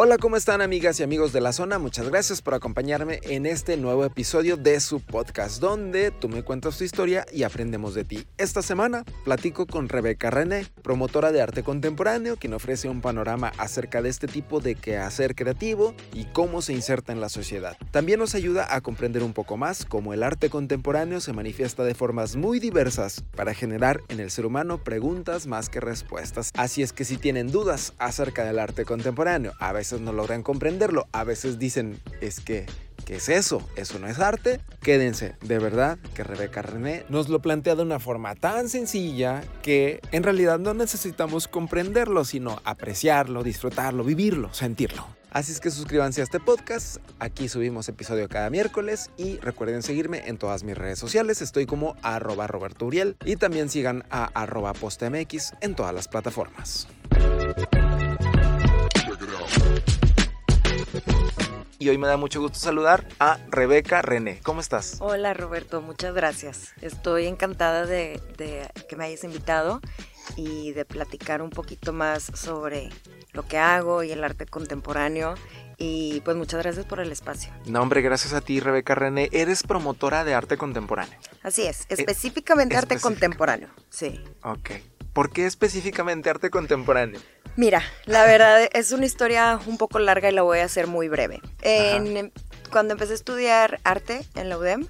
[0.00, 1.80] Hola, ¿cómo están amigas y amigos de la zona?
[1.80, 6.78] Muchas gracias por acompañarme en este nuevo episodio de su podcast, donde tú me cuentas
[6.78, 8.24] tu historia y aprendemos de ti.
[8.36, 14.00] Esta semana platico con Rebeca René, promotora de arte contemporáneo, quien ofrece un panorama acerca
[14.00, 17.76] de este tipo de quehacer creativo y cómo se inserta en la sociedad.
[17.90, 21.96] También nos ayuda a comprender un poco más cómo el arte contemporáneo se manifiesta de
[21.96, 26.52] formas muy diversas para generar en el ser humano preguntas más que respuestas.
[26.54, 31.06] Así es que si tienen dudas acerca del arte contemporáneo, a veces no logran comprenderlo,
[31.12, 32.66] a veces dicen, es que
[33.08, 33.66] ¿Qué es eso?
[33.74, 34.60] ¿Eso no es arte?
[34.82, 40.02] Quédense, de verdad que Rebeca René nos lo plantea de una forma tan sencilla que
[40.12, 45.06] en realidad no necesitamos comprenderlo, sino apreciarlo, disfrutarlo, vivirlo, sentirlo.
[45.30, 50.28] Así es que suscríbanse a este podcast, aquí subimos episodio cada miércoles y recuerden seguirme
[50.28, 52.46] en todas mis redes sociales, estoy como arroba
[53.24, 56.88] y también sigan a arroba postmx en todas las plataformas.
[61.80, 64.40] Y hoy me da mucho gusto saludar a Rebeca René.
[64.42, 64.96] ¿Cómo estás?
[64.98, 66.72] Hola Roberto, muchas gracias.
[66.80, 68.20] Estoy encantada de,
[68.88, 69.80] que me hayas invitado
[70.34, 72.90] y de platicar un poquito más sobre
[73.32, 75.36] lo que hago y el arte contemporáneo.
[75.76, 77.52] Y pues muchas gracias por el espacio.
[77.66, 79.28] No, hombre, gracias a ti, Rebeca René.
[79.30, 81.16] Eres promotora de arte contemporáneo.
[81.44, 84.20] Así es, eh, específicamente arte contemporáneo, sí.
[84.42, 84.70] Ok.
[85.18, 87.20] ¿Por qué específicamente arte contemporáneo?
[87.56, 91.08] Mira, la verdad es una historia un poco larga y la voy a hacer muy
[91.08, 91.40] breve.
[92.70, 94.86] cuando empecé a estudiar arte en la UDEM,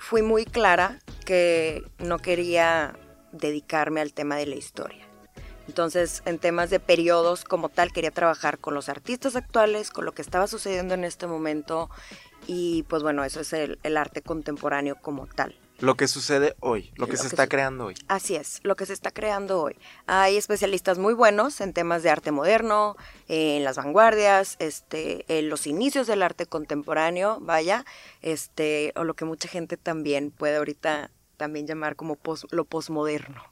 [0.00, 2.98] fui muy clara que no quería
[3.30, 5.06] dedicarme al tema de la historia.
[5.68, 10.10] Entonces, en temas de periodos como tal, quería trabajar con los artistas actuales, con lo
[10.10, 11.88] que estaba sucediendo en este momento
[12.48, 15.54] y pues bueno, eso es el arte contemporáneo como tal.
[15.80, 17.94] Lo que sucede hoy, lo que se está creando hoy.
[18.08, 19.76] Así es, lo que se está creando hoy.
[20.06, 22.96] Hay especialistas muy buenos en temas de arte moderno,
[23.28, 27.86] en las vanguardias, este, en los inicios del arte contemporáneo, vaya,
[28.20, 32.18] este, o lo que mucha gente también puede ahorita también llamar como
[32.50, 33.42] lo posmoderno.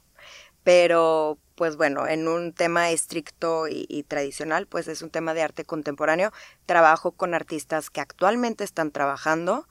[0.63, 5.41] Pero, pues bueno, en un tema estricto y, y tradicional, pues es un tema de
[5.41, 6.31] arte contemporáneo.
[6.67, 9.67] Trabajo con artistas que actualmente están trabajando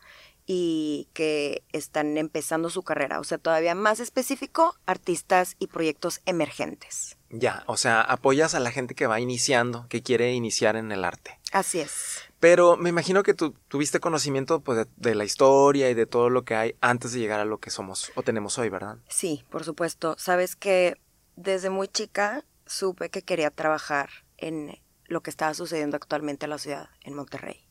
[0.51, 3.21] y que están empezando su carrera.
[3.21, 7.19] O sea, todavía más específico, artistas y proyectos emergentes.
[7.29, 11.05] Ya, o sea, apoyas a la gente que va iniciando, que quiere iniciar en el
[11.05, 11.39] arte.
[11.53, 12.23] Así es.
[12.41, 16.45] Pero me imagino que tú tuviste conocimiento pues, de, la historia y de todo lo
[16.45, 18.97] que hay antes de llegar a lo que somos o tenemos hoy, ¿verdad?
[19.09, 20.17] Sí, por supuesto.
[20.19, 20.97] Sabes que
[21.37, 26.59] desde muy chica supe que quería trabajar en lo que estaba sucediendo actualmente en la
[26.59, 27.68] ciudad, en Monterrey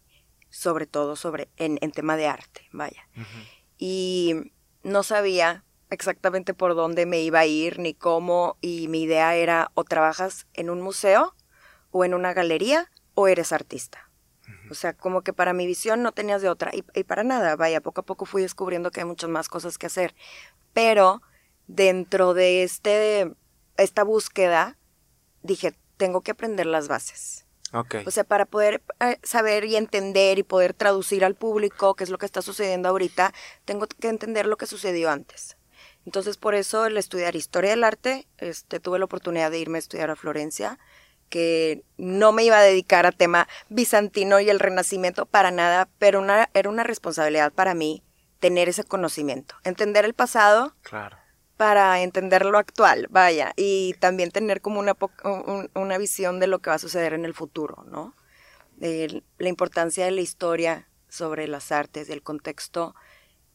[0.50, 3.08] sobre todo sobre, en, tema de arte, vaya.
[3.78, 4.52] Y
[4.84, 9.72] no sabía exactamente por dónde me iba a ir ni cómo, y mi idea era
[9.74, 11.36] o trabajas en un museo
[11.92, 14.10] o en una galería o eres artista.
[14.70, 16.72] O sea, como que para mi visión no tenías de otra.
[16.74, 19.78] Y, y, para nada, vaya, poco a poco fui descubriendo que hay muchas más cosas
[19.78, 20.14] que hacer.
[20.74, 21.22] Pero
[21.68, 23.34] dentro de este,
[23.78, 24.78] esta búsqueda,
[25.42, 27.47] dije, tengo que aprender las bases.
[28.06, 32.10] O sea, para poder eh, saber y entender y poder traducir al público qué es
[32.10, 33.34] lo que está sucediendo ahorita,
[33.66, 35.58] tengo que entender lo que sucedió antes.
[36.06, 39.80] Entonces, por eso el estudiar historia del arte, este, tuve la oportunidad de irme a
[39.80, 40.80] estudiar a Florencia,
[41.30, 46.20] que no me iba a dedicar a tema bizantino y el renacimiento para nada, pero
[46.20, 48.02] una, era una responsabilidad para mí
[48.40, 50.74] tener ese conocimiento, entender el pasado.
[50.84, 51.18] Claro
[51.58, 54.96] para entender lo actual, vaya, y también tener como una,
[55.74, 58.16] una visión de lo que va a suceder en el futuro, ¿no?
[58.80, 62.94] la importancia de la historia sobre las artes el contexto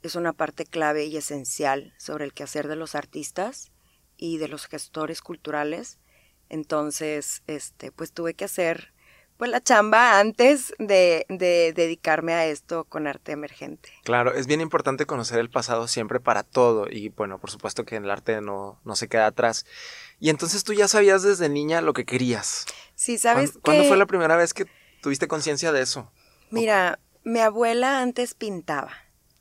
[0.03, 3.71] es una parte clave y esencial sobre el quehacer de los artistas
[4.17, 5.99] y de los gestores culturales.
[6.49, 8.93] Entonces, este, pues tuve que hacer
[9.37, 13.91] pues la chamba antes de, dedicarme a esto con arte emergente.
[14.05, 17.97] Claro, es bien importante conocer el pasado siempre para todo y bueno, por supuesto que
[17.97, 19.67] en el arte no, no se queda atrás.
[20.21, 22.67] Y entonces tú ya sabías desde niña lo que querías.
[22.95, 24.67] Sí, ¿sabes ¿Cuándo, ¿Cuándo fue la primera vez que
[25.01, 26.11] tuviste conciencia de eso?
[26.51, 28.93] Mira, mi abuela antes pintaba.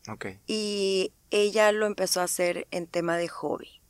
[0.08, 0.28] Ok.
[0.48, 3.82] Y ella lo empezó a hacer en tema de hobby.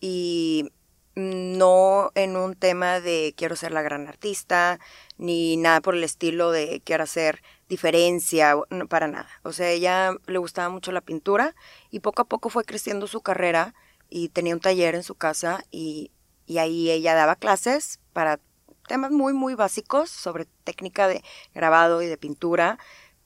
[0.00, 0.70] Y
[1.16, 4.78] no en un tema de quiero ser la gran artista,
[5.16, 8.54] ni nada por el estilo de quiero hacer diferencia,
[8.88, 9.28] para nada.
[9.42, 11.54] O sea, ella le gustaba mucho la pintura
[11.90, 13.74] y poco a poco fue creciendo su carrera
[14.10, 16.12] y tenía un taller en su casa y,
[16.46, 18.38] y ahí ella daba clases para
[18.86, 21.24] temas muy, muy básicos sobre técnica de
[21.54, 22.78] grabado y de pintura,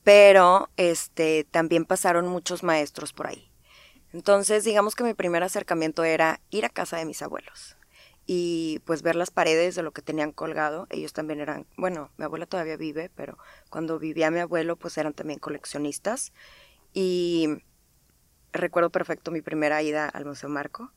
[0.04, 3.50] pero este, también pasaron muchos maestros por ahí.
[4.12, 7.76] Entonces, digamos que mi primer acercamiento era ir a casa de mis abuelos
[8.26, 10.86] y pues ver las paredes de lo que tenían colgado.
[10.90, 13.38] Ellos también eran, bueno, mi abuela todavía vive, pero
[13.70, 16.32] cuando vivía mi abuelo pues eran también coleccionistas.
[16.92, 17.48] Y
[18.52, 20.92] recuerdo perfecto mi primera ida al Museo Marco.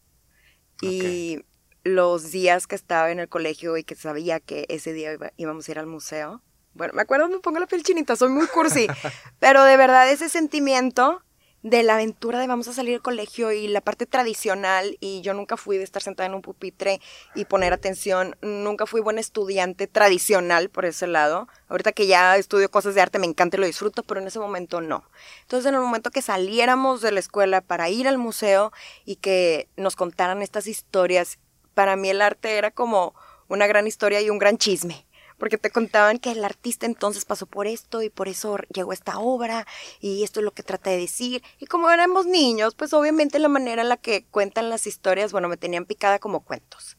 [0.81, 1.43] Y
[1.83, 5.71] los días que estaba en el colegio y que sabía que ese día íbamos a
[5.71, 6.41] ir al museo.
[6.73, 8.87] Bueno, me acuerdo, me pongo la piel chinita, soy muy cursi,
[9.39, 11.21] pero de verdad ese sentimiento
[11.63, 15.33] de la aventura de vamos a salir del colegio y la parte tradicional y yo
[15.33, 16.99] nunca fui de estar sentada en un pupitre
[17.35, 21.47] y poner atención, nunca fui buen estudiante tradicional por ese lado.
[21.69, 24.39] Ahorita que ya estudio cosas de arte me encanta y lo disfruto, pero en ese
[24.39, 25.05] momento no.
[25.43, 28.73] Entonces en el momento que saliéramos de la escuela para ir al museo
[29.05, 31.39] y que nos contaran estas historias,
[31.73, 33.15] para mí el arte era como
[33.47, 35.05] una gran historia y un gran chisme
[35.37, 39.19] porque te contaban que el artista entonces pasó por esto y por eso llegó esta
[39.19, 39.65] obra
[39.99, 41.43] y esto es lo que trata de decir.
[41.59, 45.47] Y como éramos niños, pues obviamente la manera en la que cuentan las historias, bueno,
[45.47, 46.97] me tenían picada como cuentos.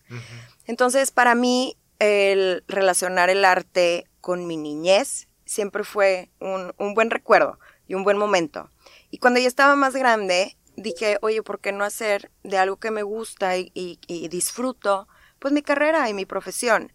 [0.67, 7.59] Entonces, para mí, el relacionar el arte con mi niñez siempre fue un, buen recuerdo
[7.87, 8.71] y un buen momento.
[9.11, 12.91] Y cuando ya estaba más grande, dije, oye, ¿por qué no hacer de algo que
[12.91, 15.07] me gusta y disfruto,
[15.39, 16.93] pues mi carrera y mi profesión?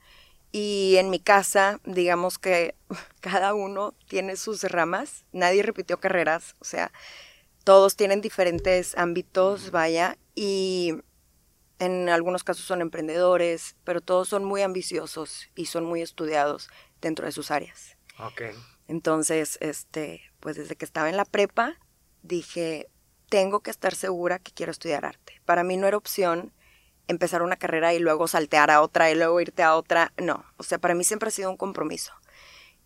[0.51, 2.75] Y en mi casa, digamos que
[3.21, 6.91] cada uno tiene sus ramas, nadie repitió carreras, o sea,
[7.63, 10.93] todos tienen diferentes ámbitos, vaya, y
[11.77, 16.69] en algunos casos son emprendedores, pero todos son muy ambiciosos y son muy estudiados
[17.01, 17.97] dentro de sus áreas.
[18.17, 18.41] Ok.
[18.87, 21.77] Entonces, este, pues desde que estaba en la prepa,
[22.21, 22.89] dije,
[23.29, 25.41] tengo que estar segura que quiero estudiar arte.
[25.45, 26.51] Para mí no era opción
[27.09, 30.13] empezar una carrera y luego saltear a otra y luego irte a otra.
[30.17, 32.13] No, o sea, para mí siempre ha sido un compromiso.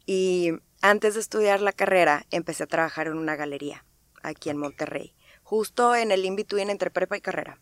[0.06, 3.86] Y antes de estudiar la carrera, empecé a trabajar en una galería
[4.24, 7.60] aquí en Monterrey, justo en el in-between entre prepa y carrera.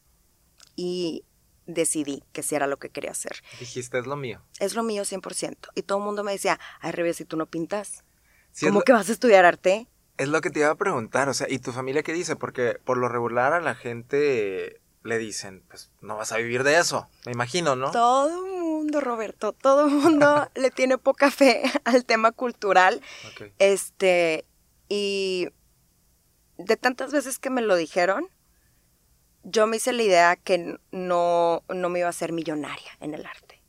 [0.75, 1.25] Y
[1.65, 3.41] decidí que sí era lo que quería hacer.
[3.59, 4.41] Dijiste, es lo mío.
[4.59, 5.55] Es lo mío 100%.
[5.73, 8.03] Y todo el mundo me decía, ay, revés, si tú no pintas,
[8.61, 9.87] ¿cómo que vas a estudiar arte?
[10.17, 12.35] Es lo que te iba a preguntar, o sea, ¿y tu familia qué dice?
[12.35, 16.77] Porque por lo regular a la gente le dicen, pues no vas a vivir de
[16.77, 17.92] eso, me imagino, ¿no?
[17.92, 23.01] Todo el mundo, Roberto, todo el mundo le tiene poca fe al tema cultural.
[23.57, 24.45] Este,
[24.89, 25.50] y
[26.57, 28.30] de tantas veces que me lo dijeron,
[29.44, 33.25] yo me hice la idea que no, no me iba a ser millonaria en el
[33.25, 33.62] arte.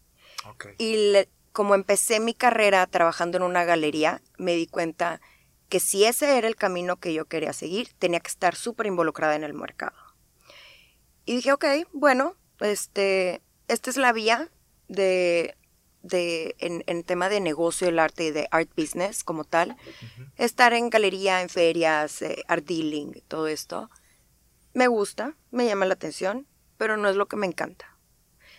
[0.78, 1.14] Y
[1.52, 5.20] como empecé mi carrera trabajando en una galería, me di cuenta
[5.68, 9.36] que si ese era el camino que yo quería seguir, tenía que estar súper involucrada
[9.36, 9.96] en el mercado.
[11.24, 14.50] Y dije, ok, bueno, este, esta es la vía
[14.88, 15.56] de,
[16.02, 19.76] de en, en, tema de negocio del arte y de art business como tal.
[20.36, 23.90] Estar en galería, en ferias, eh, art dealing, todo esto.
[24.74, 26.46] Me gusta, me llama la atención,
[26.76, 27.96] pero no es lo que me encanta.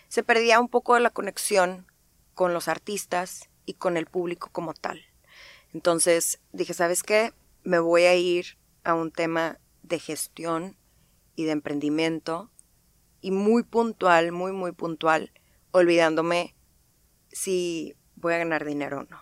[0.08, 1.86] Se perdía un poco de la conexión
[2.34, 5.04] con los artistas y con el público como tal.
[5.72, 7.32] Entonces dije, ¿sabes qué?
[7.62, 10.76] Me voy a ir a un tema de gestión
[11.36, 12.50] y de emprendimiento
[13.24, 15.32] y muy puntual, muy, muy puntual,
[15.70, 16.54] olvidándome
[17.32, 19.18] si voy a ganar dinero o no.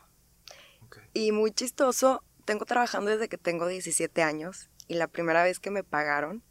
[1.14, 5.70] Y muy chistoso, tengo trabajando desde que tengo 17 años y la primera vez que
[5.70, 6.42] me pagaron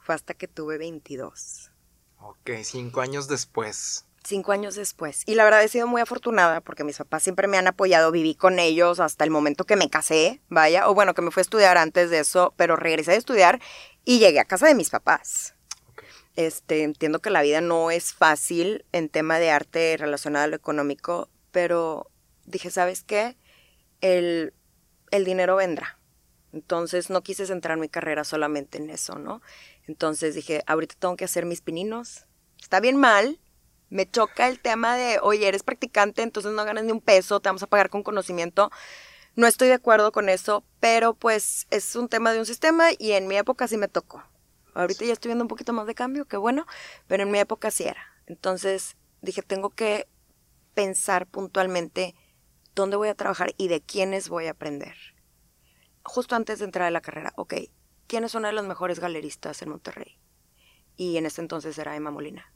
[0.00, 1.70] fue hasta que tuve 22.
[2.18, 4.04] Ok, cinco años después.
[4.24, 5.22] Cinco años después.
[5.26, 8.34] Y la verdad he sido muy afortunada porque mis papás siempre me han apoyado, viví
[8.34, 11.42] con ellos hasta el momento que me casé, vaya, o bueno, que me fui a
[11.42, 13.60] estudiar antes de eso, pero regresé a estudiar
[14.04, 15.55] y llegué a casa de mis papás.
[16.36, 20.56] Este, entiendo que la vida no es fácil en tema de arte relacionado a lo
[20.56, 22.10] económico, pero
[22.44, 23.36] dije, ¿sabes qué?
[24.02, 24.52] El,
[25.10, 25.98] el dinero vendrá.
[26.52, 29.40] Entonces no quise centrar mi carrera solamente en eso, ¿no?
[29.86, 32.26] Entonces dije, ahorita tengo que hacer mis pininos.
[32.60, 33.40] Está bien mal.
[33.88, 37.48] Me choca el tema de, oye, eres practicante, entonces no ganas ni un peso, te
[37.48, 38.70] vamos a pagar con conocimiento.
[39.36, 43.12] No estoy de acuerdo con eso, pero pues es un tema de un sistema y
[43.12, 44.24] en mi época sí me tocó.
[44.76, 46.66] Ahorita ya estoy viendo un poquito más de cambio, qué bueno,
[47.06, 48.02] pero en mi época sí era.
[48.26, 50.08] Entonces dije, tengo que
[50.74, 52.14] pensar puntualmente
[52.74, 54.94] dónde voy a trabajar y de quiénes voy a aprender.
[56.04, 57.54] Justo antes de entrar a la carrera, ok,
[58.06, 60.18] ¿quiénes son los mejores galeristas en Monterrey?
[60.96, 62.52] Y en ese entonces era Emma Molina.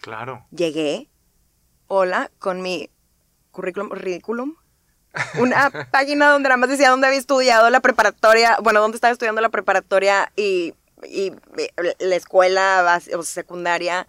[0.00, 0.46] Claro.
[0.50, 1.10] Llegué,
[1.86, 2.90] hola, con mi
[3.50, 4.56] currículum, ridículum,
[5.38, 9.40] una página donde nada más decía dónde había estudiado la preparatoria, bueno, dónde estaba estudiando
[9.40, 10.74] la preparatoria y
[11.08, 11.32] y
[11.98, 14.06] la escuela o secundaria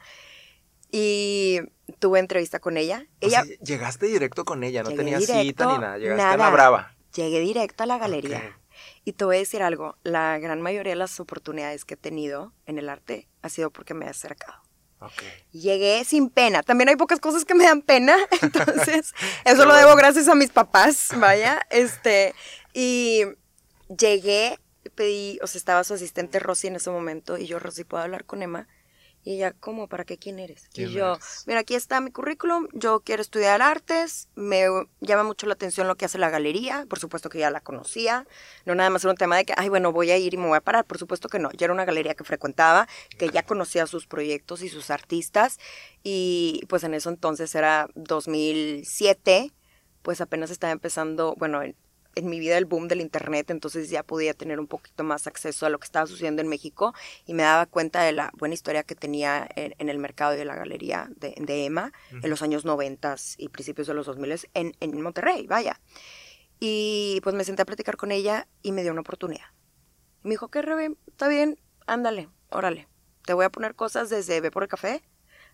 [0.92, 1.60] y
[2.00, 3.06] tuve entrevista con ella.
[3.22, 6.96] ella llegaste directo con ella, no tenía cita ni nada, llegaste a la brava.
[7.14, 8.58] Llegué directo a la galería.
[9.04, 12.54] Y te voy a decir algo, la gran mayoría de las oportunidades que he tenido
[12.66, 14.62] en el arte ha sido porque me he acercado.
[15.52, 16.64] Llegué sin pena.
[16.64, 19.14] También hay pocas cosas que me dan pena, entonces
[19.46, 21.62] eso lo debo gracias a mis papás, vaya.
[21.70, 22.34] Este,
[22.74, 23.24] y
[23.98, 24.60] llegué,
[24.98, 28.26] pedí, o sea, estaba su asistente Rosy en ese momento y yo, Rosy, ¿puedo hablar
[28.26, 28.68] con Emma?
[29.24, 29.88] Y ella, ¿cómo?
[29.88, 30.18] ¿Para qué?
[30.18, 30.70] ¿Quién eres?
[30.74, 34.66] y yo, mira, aquí está mi currículum, yo quiero estudiar artes, me
[35.02, 38.26] llama mucho la atención lo que hace la galería, por supuesto que ya la conocía,
[38.66, 40.48] no nada más era un tema de que, ay, bueno, voy a ir y me
[40.48, 42.88] voy a parar, por supuesto que no, ya era una galería que frecuentaba,
[43.18, 45.60] que ya conocía sus proyectos y sus artistas,
[46.04, 49.52] y pues en eso entonces era 2007,
[50.04, 51.62] pues apenas estaba empezando, bueno,
[52.18, 55.66] en mi vida el boom del internet, entonces ya podía tener un poquito más acceso
[55.66, 56.94] a lo que estaba sucediendo en México
[57.26, 60.46] y me daba cuenta de la buena historia que tenía en, el mercado y de
[60.46, 64.76] la galería de, de Emma en los años 90 y principios de los 2000 en,
[64.80, 65.80] en Monterrey, vaya.
[66.60, 69.46] Y pues me senté a platicar con ella y me dio una oportunidad.
[70.24, 70.96] Me dijo, ¿qué Rebe?
[71.08, 72.88] Está bien, ándale, órale.
[73.26, 75.04] Te voy a poner cosas desde Ve por el café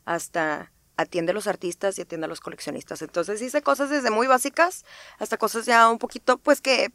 [0.05, 3.01] hasta atiende a los artistas y atiende a los coleccionistas.
[3.01, 4.85] Entonces hice cosas desde muy básicas
[5.19, 6.91] hasta cosas ya un poquito, pues que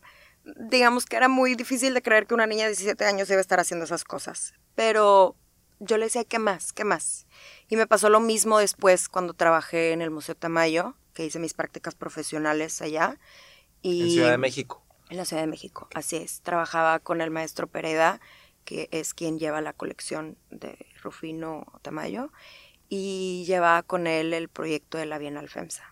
[0.57, 3.61] digamos que era muy difícil de creer que una niña de 17 años debe estar
[3.61, 4.55] haciendo esas cosas.
[4.75, 5.37] Pero
[5.81, 6.73] yo le decía, ¿qué más?
[6.73, 7.27] ¿Qué más?
[7.69, 11.55] Y me pasó lo mismo después cuando trabajé en el Museo Tamayo, que hice mis
[11.55, 13.19] prácticas profesionales allá.
[13.83, 14.85] Y en Ciudad de México.
[15.11, 16.41] En la Ciudad de México, así es.
[16.43, 18.21] Trabajaba con el maestro Pereda,
[18.65, 22.31] que es quien lleva la colección de Rufino Tamayo
[22.89, 25.85] y llevaba con él el proyecto de la Bienal FEMSA.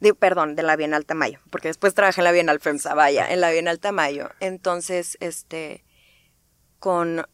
[0.00, 3.40] De, perdón, de la Bienal Tamayo, porque después trabajé en la Bienal FEMSA, vaya, en
[3.40, 4.30] la Bienal Tamayo.
[4.40, 5.84] Entonces, este,
[6.78, 7.24] con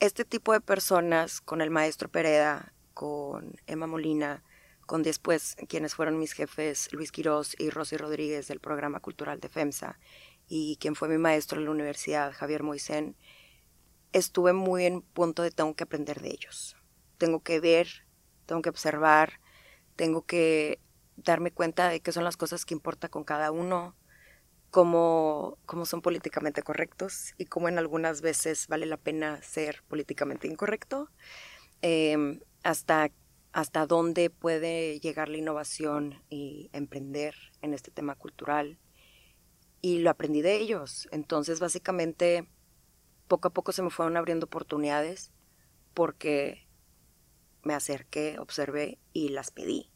[0.00, 4.42] este tipo de personas, con el maestro Pereda, con Emma Molina,
[4.86, 9.48] con después quienes fueron mis jefes, Luis Quirós y Rosy Rodríguez del programa cultural de
[9.48, 9.98] FEMSA,
[10.48, 13.14] y quien fue mi maestro en la universidad, Javier Moisén,
[14.12, 16.76] estuve muy en punto de tengo que aprender de ellos.
[17.18, 18.07] Tengo que ver
[18.48, 19.40] tengo que observar,
[19.94, 20.80] tengo que
[21.16, 23.94] darme cuenta de qué son las cosas que importa con cada uno,
[24.70, 30.48] cómo, cómo son políticamente correctos y cómo en algunas veces vale la pena ser políticamente
[30.48, 31.10] incorrecto,
[31.82, 33.10] em, hasta,
[33.52, 38.78] hasta dónde puede llegar la innovación y emprender en este tema cultural.
[39.82, 41.06] Y lo aprendí de ellos.
[41.12, 42.48] Entonces, básicamente,
[43.28, 45.32] poco a poco se me fueron abriendo oportunidades
[45.92, 46.67] porque
[47.62, 49.90] me acerqué, observé y las pedí.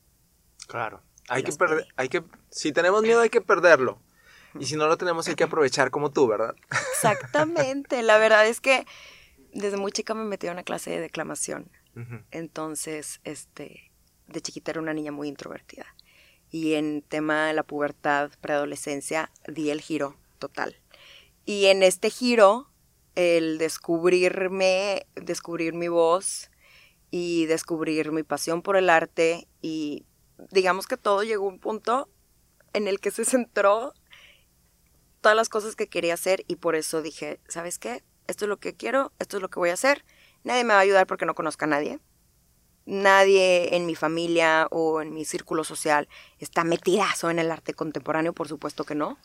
[0.66, 1.02] Claro.
[1.28, 4.00] Hay que perder, hay que, si tenemos miedo hay que perderlo.
[4.58, 6.54] Y si no lo tenemos hay que aprovechar como tú, ¿verdad?
[6.92, 8.02] Exactamente.
[8.02, 8.86] La verdad es que
[9.52, 11.70] desde muy chica me metí a una clase de declamación.
[12.30, 13.92] Entonces, este,
[14.26, 15.86] de chiquita era una niña muy introvertida.
[16.50, 20.76] Y en tema de la pubertad, preadolescencia, di el giro total.
[21.44, 22.70] Y en este giro,
[23.14, 26.50] el descubrirme, descubrir mi voz,
[27.12, 30.06] y descubrir mi pasión por el arte y
[30.50, 32.08] digamos que todo llegó a un punto
[32.72, 33.92] en el que se centró
[35.20, 38.02] todas las cosas que quería hacer y por eso dije, ¿sabes qué?
[38.26, 40.04] Esto es lo que quiero, esto es lo que voy a hacer.
[40.42, 42.00] Nadie me va a ayudar porque no conozca a nadie.
[42.86, 48.32] Nadie en mi familia o en mi círculo social está metidazo en el arte contemporáneo,
[48.32, 49.18] por supuesto que no.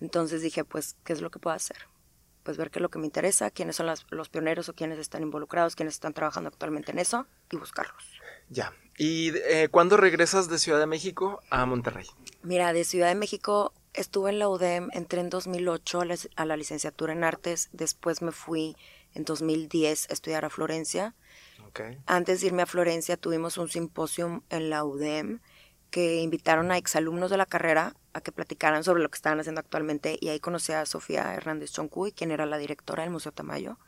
[0.00, 1.76] Entonces dije, pues, ¿qué es lo que puedo hacer?
[2.42, 5.22] Pues ver qué es lo que me interesa, quiénes son los pioneros o quiénes están
[5.22, 8.20] involucrados, quiénes están trabajando actualmente en eso y buscarlos.
[8.48, 8.72] Ya.
[8.98, 12.06] ¿Y eh, cuándo regresas de Ciudad de México a Monterrey?
[12.42, 16.02] Mira, de Ciudad de México estuve en la UDEM, entré en 2008
[16.36, 18.76] a la, licenciatura en artes, después me fui
[19.14, 21.14] en 2010 a estudiar a Florencia.
[21.68, 21.98] Okay.
[22.06, 25.40] Antes de irme a Florencia tuvimos un simposio en la UDEM
[25.90, 29.60] que invitaron a exalumnos de la carrera a que platicaran sobre lo que estaban haciendo
[29.60, 33.78] actualmente y ahí conocí a Sofía Hernández Choncuy, quien era la directora del Museo Tamayo.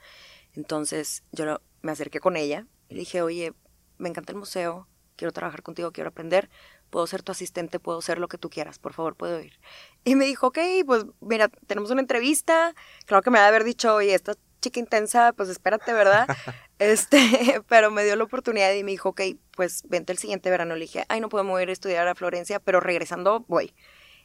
[0.54, 3.52] Entonces yo me acerqué con ella y le dije, oye,
[3.99, 6.50] me encanta el museo, quiero trabajar contigo, quiero aprender,
[6.90, 9.59] puedo ser tu asistente, puedo ser lo que tú quieras, por favor, puedo ir.
[10.04, 12.75] Y me dijo, ok, pues mira, tenemos una entrevista,
[13.07, 16.26] claro que me va a haber dicho, oye, esta chica intensa, pues espérate, ¿verdad?
[16.78, 20.75] este, pero me dio la oportunidad y me dijo, ok, pues vente el siguiente verano.
[20.75, 23.75] Le dije, ay, no podemos ir a estudiar a Florencia, pero regresando voy.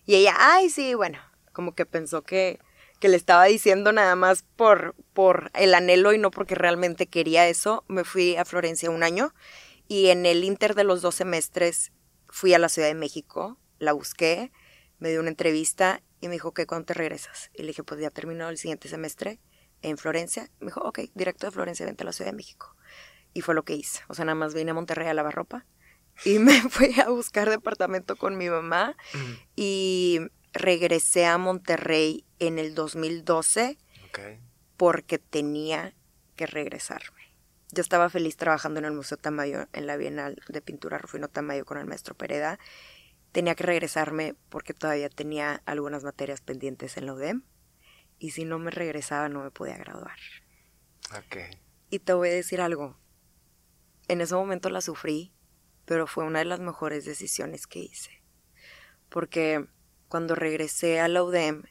[0.10, 1.20] Y ella, ay, sí, bueno,
[1.54, 2.58] como que pensó que,
[3.00, 7.48] que le estaba diciendo nada más por, por el anhelo y no porque realmente quería
[7.48, 7.86] eso.
[7.88, 9.36] Me fui a Florencia un año
[9.88, 11.92] y en el inter de los dos semestres
[12.28, 14.52] fui a la Ciudad de México, la busqué,
[14.98, 17.52] me dio una entrevista y me dijo, ¿qué ¿cuándo te regresas?
[17.54, 19.40] Y le dije, pues ya terminó el siguiente semestre
[19.84, 20.50] en Florencia.
[20.60, 22.76] Me dijo, ok, directo de Florencia, vente a la Ciudad de México.
[23.36, 24.02] Y fue lo que hice.
[24.08, 25.68] O sea, nada más vine a Monterrey a lavar ropa
[26.26, 28.96] y me fui a buscar departamento con mi mamá
[29.56, 30.20] y
[30.54, 33.78] regresé a Monterrey en el 2012
[34.78, 35.94] porque tenía
[36.36, 37.36] que regresarme.
[37.72, 41.66] yo estaba feliz trabajando en el Museo Tamayo, en la Bienal de Pintura Rufino Tamayo
[41.66, 42.60] con el maestro Pereda.
[43.32, 47.44] Tenía que regresarme porque todavía tenía algunas materias pendientes en la UDEM.
[48.18, 50.18] Y si no me regresaba no me podía graduar.
[51.18, 51.38] Ok.
[51.90, 52.98] Y te voy a decir algo.
[54.08, 55.34] En ese momento la sufrí,
[55.90, 58.22] pero fue una de las mejores decisiones que hice.
[59.10, 59.66] Porque
[60.08, 61.64] cuando regresé a la UDEM,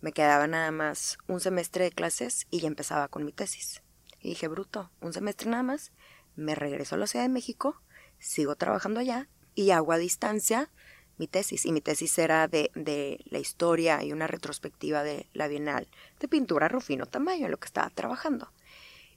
[0.00, 3.84] me quedaba nada más un semestre de clases y ya empezaba con mi tesis.
[4.18, 5.92] Y dije, bruto, un semestre nada más,
[6.34, 7.80] me regreso a la Ciudad de México,
[8.18, 10.72] sigo trabajando allá y hago a distancia
[11.16, 11.66] mi tesis.
[11.66, 15.86] Y mi tesis era de, de la historia y una retrospectiva de la Bienal
[16.18, 18.50] de pintura Rufino Tamayo, en lo que estaba trabajando.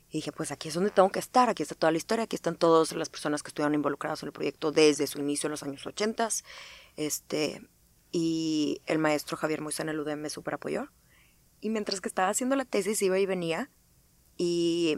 [0.09, 2.35] Y dije, pues aquí es donde tengo que estar, aquí está toda la historia, aquí
[2.35, 5.63] están todas las personas que estuvieron involucradas en el proyecto desde su inicio en los
[5.63, 6.29] años 80.
[6.95, 7.61] Este,
[8.11, 10.89] y el maestro Javier Moisés en el UDM me super apoyó.
[11.61, 13.69] Y mientras que estaba haciendo la tesis, iba y venía,
[14.37, 14.97] y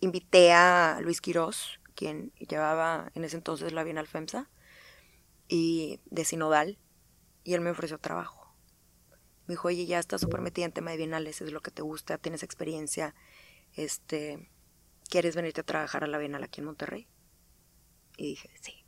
[0.00, 4.48] invité a Luis Quirós, quien llevaba en ese entonces la Bienal FEMSA,
[5.48, 6.78] y de Sinodal,
[7.44, 8.54] y él me ofreció trabajo.
[9.46, 11.82] Me dijo, oye, ya estás súper metida en tema de bienales, es lo que te
[11.82, 13.14] gusta, tienes experiencia,
[13.78, 14.50] este,
[15.08, 17.08] ¿quieres venirte a trabajar a la Bienal aquí en Monterrey?
[18.16, 18.84] Y dije, sí.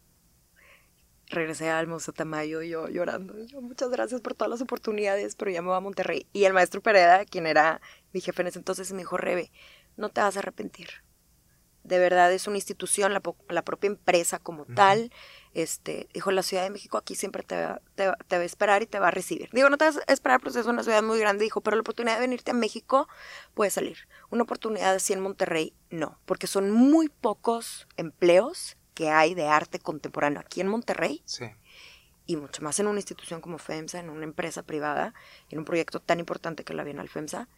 [1.29, 3.39] Regresé al Museo Tamayo yo llorando.
[3.47, 6.27] Yo, muchas gracias por todas las oportunidades, pero ya me voy a Monterrey.
[6.33, 7.81] Y el maestro Pereda, quien era
[8.13, 9.53] mi jefe en ese entonces, me dijo, Rebe,
[9.97, 10.89] no te vas a arrepentir.
[11.85, 15.13] De verdad es una institución, la, la propia empresa como tal.
[15.53, 18.87] Este, dijo, la Ciudad de México aquí siempre te va, te, va a esperar y
[18.87, 19.51] te va a recibir.
[19.53, 21.81] Digo, no te vas a esperar porque es una ciudad muy grande, dijo, pero la
[21.81, 23.09] oportunidad de venirte a México
[23.55, 23.99] puede salir.
[24.31, 29.81] Una oportunidad así en Monterrey, no, porque son muy pocos empleos que hay de arte
[29.81, 31.23] contemporáneo aquí en Monterrey.
[31.25, 31.47] Sí.
[32.27, 35.15] Y mucho más en una institución como FEMSA, en una empresa privada,
[35.49, 37.49] en un proyecto tan importante que la Bienal FEMSA,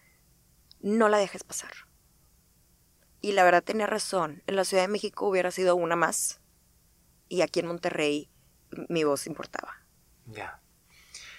[0.81, 1.73] no la dejes pasar.
[3.21, 4.43] Y la verdad tenía razón.
[4.47, 6.42] En la Ciudad de México hubiera sido una más.
[7.33, 8.29] Y aquí en Monterrey
[8.91, 9.83] mi voz importaba.
[10.27, 10.61] Ya.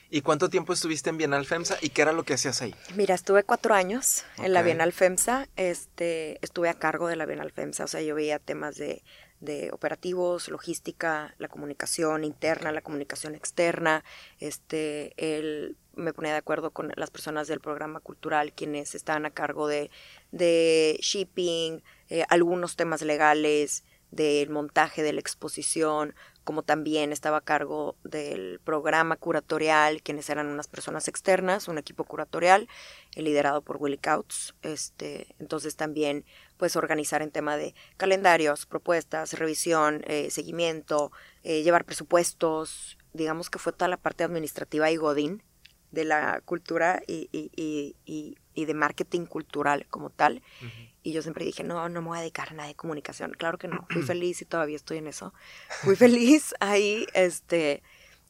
[0.09, 2.73] ¿Y cuánto tiempo estuviste en Bienal FEMSA y qué era lo que hacías ahí?
[2.95, 5.49] Mira, estuve cuatro años en la Bienal FEMSA.
[5.55, 7.83] Este, estuve a cargo de la Bienal FEMSA.
[7.83, 9.03] O sea, yo veía temas de,
[9.39, 14.03] de operativos, logística, la comunicación interna, la comunicación externa.
[14.39, 19.31] Este, el me ponía de acuerdo con las personas del programa cultural, quienes estaban a
[19.31, 19.91] cargo de,
[20.31, 27.41] de shipping, eh, algunos temas legales, del montaje de la exposición, como también estaba a
[27.41, 32.67] cargo del programa curatorial, quienes eran unas personas externas, un equipo curatorial
[33.15, 34.53] eh, liderado por Willy Couts.
[34.61, 36.25] Este, entonces también
[36.57, 41.11] pues organizar en tema de calendarios, propuestas, revisión, eh, seguimiento,
[41.43, 45.43] llevar presupuestos, digamos que fue toda la parte administrativa y Godín
[45.91, 50.41] de la cultura y, y, y, y de marketing cultural como tal.
[51.01, 53.33] Y yo siempre dije, no, no me voy a dedicar a nada de comunicación.
[53.33, 55.33] Claro que no, fui feliz y todavía estoy en eso.
[55.81, 57.83] Fui feliz ahí, este,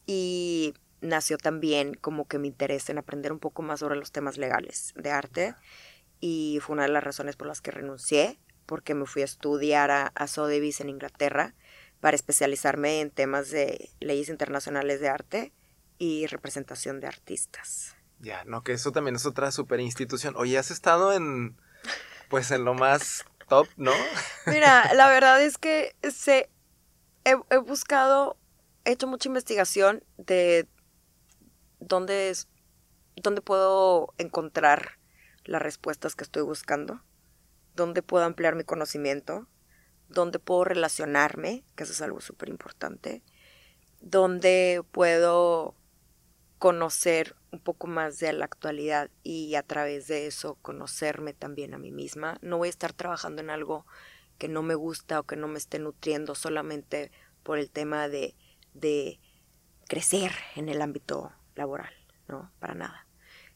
[0.06, 4.38] y nació también como que mi interés en aprender un poco más sobre los temas
[4.38, 5.56] legales de arte.
[6.20, 9.92] Y fue una de las razones por las que renuncié, porque me fui a estudiar
[9.92, 11.54] a, a Sotheby's en Inglaterra
[12.00, 15.54] para especializarme en temas de leyes internacionales de arte
[15.98, 17.96] y representación de artistas.
[18.24, 20.36] Ya, no, que eso también es otra super institución.
[20.38, 21.58] Oye, has estado en,
[22.30, 23.92] pues en lo más top, ¿no?
[24.48, 26.50] Mira, la verdad es que se,
[27.26, 28.38] he, he buscado,
[28.86, 30.70] he hecho mucha investigación de
[31.82, 32.48] dónde es,
[33.18, 35.00] dónde puedo encontrar
[35.44, 37.04] las respuestas que estoy buscando,
[37.76, 39.50] dónde puedo ampliar mi conocimiento,
[40.08, 43.22] dónde puedo relacionarme, que eso es algo súper importante,
[44.00, 45.76] dónde puedo
[46.64, 51.78] conocer un poco más de la actualidad y a través de eso conocerme también a
[51.78, 52.38] mí misma.
[52.42, 53.86] No voy a estar trabajando en algo
[54.38, 57.12] que no me gusta o que no me esté nutriendo solamente
[57.44, 58.38] por el tema de,
[58.74, 59.20] de
[59.90, 61.94] crecer en el ámbito laboral,
[62.30, 62.50] ¿no?
[62.60, 63.10] Para nada.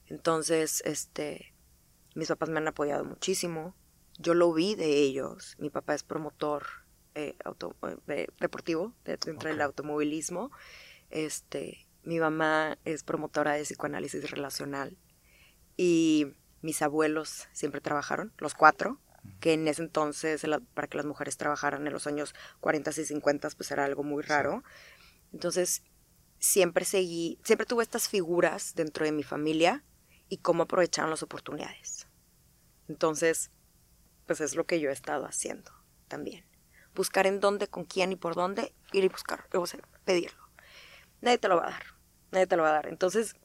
[0.07, 1.55] Entonces, este,
[2.13, 3.73] mis papás me han apoyado muchísimo.
[4.17, 5.55] Yo lo vi de ellos.
[5.59, 6.65] Mi papá es promotor
[7.15, 7.73] eh, auto,
[8.09, 9.51] eh, deportivo dentro okay.
[9.53, 10.51] del automovilismo.
[11.09, 14.97] Este, mi mamá es promotora de psicoanálisis relacional
[15.75, 16.27] y
[16.61, 19.01] mis abuelos siempre trabajaron, los cuatro,
[19.41, 23.49] que en ese entonces para que las mujeres trabajaran en los años 40 y 50
[23.57, 24.63] pues era algo muy raro.
[25.33, 25.83] Entonces
[26.39, 29.83] siempre seguí, siempre tuve estas figuras dentro de mi familia
[30.29, 32.07] y cómo aprovecharon las oportunidades.
[32.87, 33.51] Entonces,
[34.25, 35.73] pues es lo que yo he estado haciendo
[36.07, 36.45] también.
[36.95, 40.47] Buscar en dónde, con quién y por dónde, ir y buscar, o sea, pedirlo.
[41.19, 41.96] Nadie te lo va a dar
[42.31, 42.87] nadie te lo va a dar.
[42.87, 43.35] Entonces,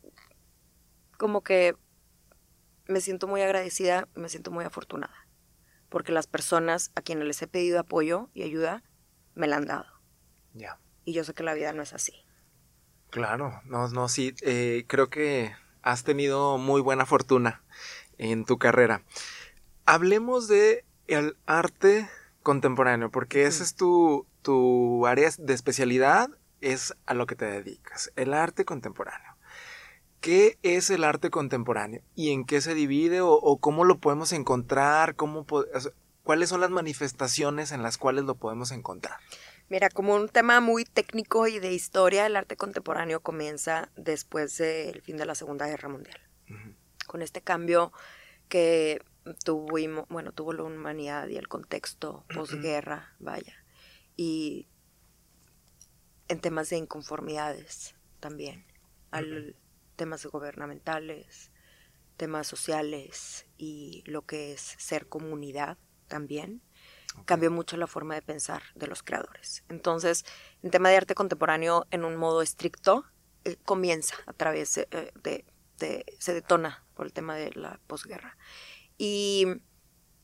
[1.18, 1.76] como que
[2.86, 5.14] me siento muy agradecida, me siento muy afortunada,
[5.88, 8.82] porque las personas a quienes les he pedido apoyo y ayuda
[9.34, 9.86] me la han dado.
[10.52, 10.78] Ya.
[11.04, 12.12] Y yo sé que la vida no es así.
[13.10, 17.62] Claro, no, no, sí, eh, creo que has tenido muy buena fortuna
[18.18, 19.02] en tu carrera.
[19.84, 22.08] Hablemos de el arte
[22.42, 26.30] contemporáneo, porque ese es tu, tu área de especialidad,
[26.62, 29.36] es a lo que te dedicas, el arte contemporáneo.
[30.20, 32.00] ¿Qué es el arte contemporáneo?
[32.14, 33.20] ¿Y en qué se divide?
[33.20, 35.16] ¿O, cómo lo podemos encontrar?
[35.16, 35.44] ¿Cómo
[36.22, 39.18] ¿Cuáles son las manifestaciones en las cuales lo podemos encontrar?
[39.68, 45.02] Mira, como un tema muy técnico y de historia, el arte contemporáneo comienza después del
[45.02, 46.20] fin de la Segunda Guerra Mundial.
[47.06, 47.92] Con este cambio
[48.48, 49.00] que
[49.44, 53.56] tuvimos, bueno, tuvo la humanidad y el contexto posguerra, vaya.
[54.16, 54.68] Y
[56.32, 58.64] en temas de inconformidades también,
[59.10, 59.54] al
[59.96, 61.50] temas gubernamentales,
[62.16, 65.76] temas sociales y lo que es ser comunidad
[66.08, 66.62] también
[67.26, 69.62] cambió mucho la forma de pensar de los creadores.
[69.68, 70.24] Entonces,
[70.62, 73.04] en tema de arte contemporáneo, en un modo estricto,
[73.44, 74.86] eh, comienza a través eh,
[75.22, 75.44] de,
[76.18, 78.38] se detona por el tema de la posguerra.
[78.96, 79.46] Y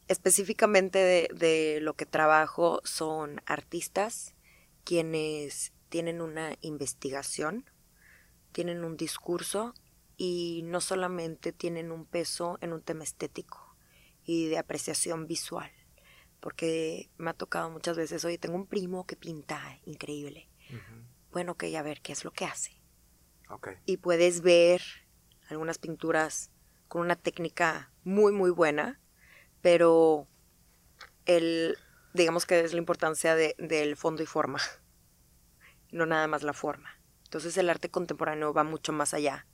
[0.06, 4.34] específicamente de, de lo que trabajo son artistas
[4.84, 7.64] quienes tienen una investigación,
[8.52, 9.74] tienen un discurso
[10.16, 13.76] y no solamente tienen un peso en un tema estético
[14.24, 15.70] y de apreciación visual,
[16.40, 20.48] porque me ha tocado muchas veces, oye, tengo un primo que pinta increíble.
[21.30, 22.80] Bueno, ok, a ver, ¿qué es lo que hace?
[23.86, 24.82] Y puedes ver
[25.48, 26.50] algunas pinturas
[26.88, 29.00] con una técnica muy, muy buena,
[29.62, 30.26] pero
[31.26, 31.76] el,
[32.12, 34.60] digamos que es la importancia de, del fondo y forma,
[35.90, 36.90] no nada más la forma.
[37.24, 39.46] Entonces el arte contemporáneo va mucho más allá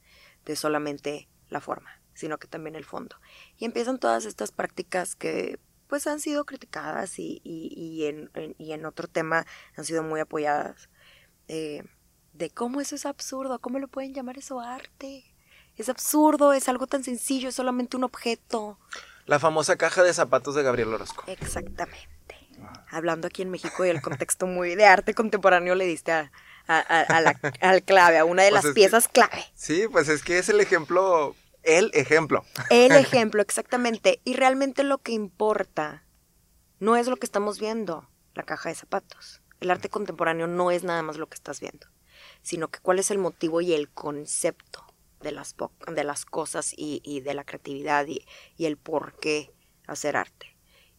[0.45, 3.17] de solamente la forma, sino que también el fondo.
[3.59, 8.87] Y empiezan todas estas prácticas que pues han sido criticadas y, y, en, y en,
[8.87, 10.89] otro tema han sido muy apoyadas.
[11.49, 11.85] Eh,
[12.33, 15.25] de cómo eso es absurdo, cómo lo pueden llamar eso arte.
[15.77, 18.79] Es absurdo, es algo tan sencillo, es solamente un objeto.
[19.27, 21.25] La famosa caja de zapatos de Gabriel Orozco.
[21.27, 22.14] Exactamente.
[22.91, 26.31] Hablando aquí en México y el contexto muy de arte contemporáneo le diste a,
[26.67, 29.45] al clave, a una de pues las piezas clave.
[29.55, 31.35] Sí, pues es que es el ejemplo
[31.65, 32.45] el ejemplo.
[32.71, 34.21] El ejemplo, exactamente.
[34.25, 36.05] Y realmente lo que importa
[36.79, 39.41] no es lo que estamos viendo, la caja de zapatos.
[39.61, 41.87] El arte contemporáneo no es nada más lo que estás viendo,
[42.43, 44.85] sino que cuál es el motivo y el concepto
[45.21, 45.57] de las,
[45.87, 48.27] de las cosas y, de la creatividad y,
[48.59, 49.53] el por qué
[49.87, 50.57] hacer arte.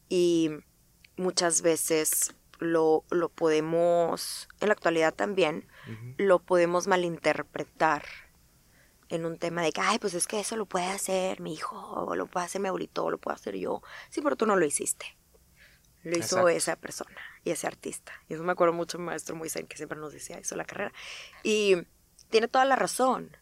[0.09, 0.49] Y
[1.17, 5.67] muchas veces lo, lo podemos, en la actualidad también,
[6.17, 8.03] lo podemos malinterpretar
[9.09, 11.77] en un tema de que, ay, pues es que eso lo puede hacer mi hijo,
[11.77, 13.81] o lo puede hacer mi abuelito, o lo puedo hacer yo.
[14.09, 15.05] Sí, pero tú no lo hiciste.
[16.03, 18.13] Lo hizo esa persona y ese artista.
[18.29, 20.93] Y eso me acuerdo mucho mi maestro Moisés, que siempre nos decía, hizo la carrera.
[21.41, 21.77] Y
[22.29, 23.35] tiene toda la razón.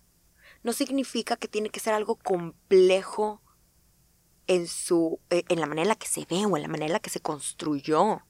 [0.63, 3.42] No significa que tiene que ser algo complejo
[4.47, 6.87] en su eh, en la manera en la que se ve o en la manera
[6.87, 8.21] en la que se construyó.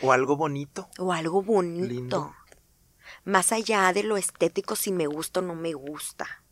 [0.00, 0.88] O algo bonito.
[0.98, 2.34] O algo bonito.
[3.24, 6.42] Más allá de lo estético, si me gusta o no me gusta.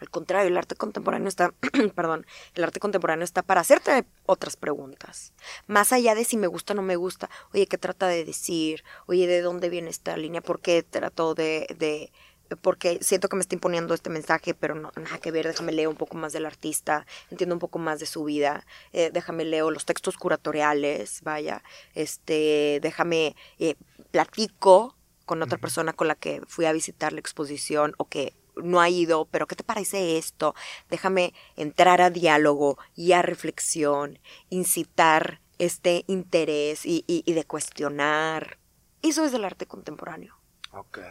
[0.00, 1.52] Al contrario, el arte contemporáneo está,
[1.94, 5.34] perdón, el arte contemporáneo está para hacerte otras preguntas.
[5.66, 8.82] Más allá de si me gusta o no me gusta, oye, ¿qué trata de decir?
[9.06, 10.40] Oye, ¿de dónde viene esta línea?
[10.40, 12.12] ¿Por qué trato de, de
[12.62, 15.88] porque siento que me está imponiendo este mensaje, pero no, nada que ver, déjame leer
[15.88, 19.70] un poco más del artista, entiendo un poco más de su vida, eh, déjame leo
[19.70, 21.62] los textos curatoriales, vaya,
[21.94, 23.76] este, déjame, eh,
[24.10, 28.80] platico con otra persona con la que fui a visitar la exposición o que no
[28.80, 30.54] ha ido, pero ¿qué te parece esto?
[30.88, 38.58] Déjame entrar a diálogo y a reflexión, incitar este interés y, de cuestionar.
[39.02, 40.39] Eso es del arte contemporáneo.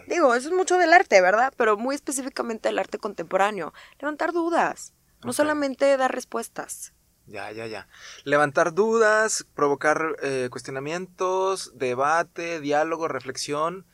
[0.08, 1.54] Digo, eso es mucho del arte, ¿verdad?
[1.58, 3.74] Pero muy específicamente del arte contemporáneo.
[4.00, 4.94] Levantar dudas,
[5.24, 6.94] no solamente dar respuestas.
[7.28, 7.88] Ya, ya, ya.
[8.24, 13.86] Levantar dudas, provocar eh, cuestionamientos, debate, diálogo, reflexión.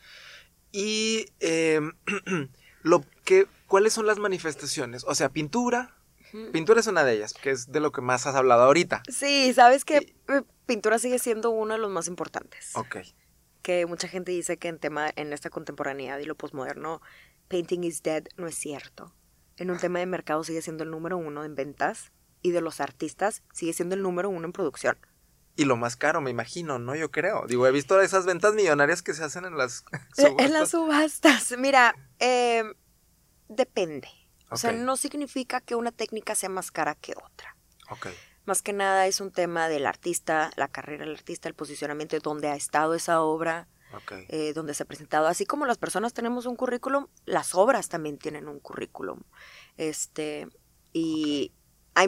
[0.72, 1.82] Y eh,
[2.84, 5.04] lo que, ¿cuáles son las manifestaciones?
[5.06, 5.92] O sea, pintura.
[6.52, 9.04] Pintura es una de ellas, que es de lo que más has hablado ahorita.
[9.10, 12.76] Sí, sabes que eh, pintura sigue siendo uno de los más importantes.
[12.76, 12.98] Ok.
[13.66, 17.02] Que mucha gente dice que en tema, en esta contemporaneidad y lo posmoderno,
[17.48, 19.12] painting is dead, no es cierto.
[19.58, 22.12] En un tema de mercado sigue siendo el número uno en ventas
[22.44, 25.00] y de los artistas sigue siendo el número uno en producción.
[25.56, 26.94] Y lo más caro, me imagino, ¿no?
[26.94, 27.48] Yo creo.
[27.48, 29.84] Digo, he visto esas ventas millonarias que se hacen en las
[30.16, 30.36] subastas.
[30.46, 31.56] En las subastas.
[31.58, 32.66] Mira, eh,
[33.48, 34.10] depende.
[34.52, 37.58] O sea, no significa que una técnica sea más cara que otra.
[38.46, 42.48] Más que nada es un tema del artista, la carrera del artista, el posicionamiento, dónde
[42.48, 43.68] ha estado esa obra,
[44.30, 45.28] eh, donde se ha presentado.
[45.28, 49.22] Así como las personas tenemos un currículum, las obras también tienen un currículum.
[49.78, 50.48] Este,
[50.94, 51.54] y
[51.96, 52.08] hay,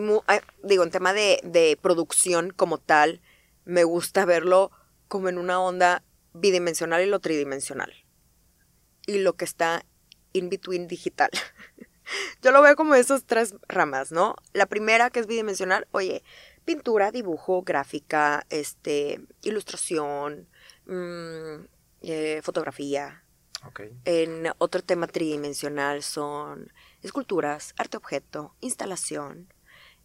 [0.63, 3.21] digo, en tema de, de producción como tal,
[3.65, 4.71] me gusta verlo
[5.08, 7.93] como en una onda bidimensional y lo tridimensional.
[9.06, 9.86] Y lo que está
[10.34, 11.30] in between digital.
[12.41, 14.35] Yo lo veo como esas tres ramas, ¿no?
[14.53, 16.23] La primera, que es bidimensional, oye,
[16.65, 20.47] pintura, dibujo, gráfica, este, ilustración,
[20.85, 21.65] mm,
[22.01, 23.23] eh, fotografía.
[24.05, 29.53] En otro tema tridimensional son esculturas, arte objeto, instalación.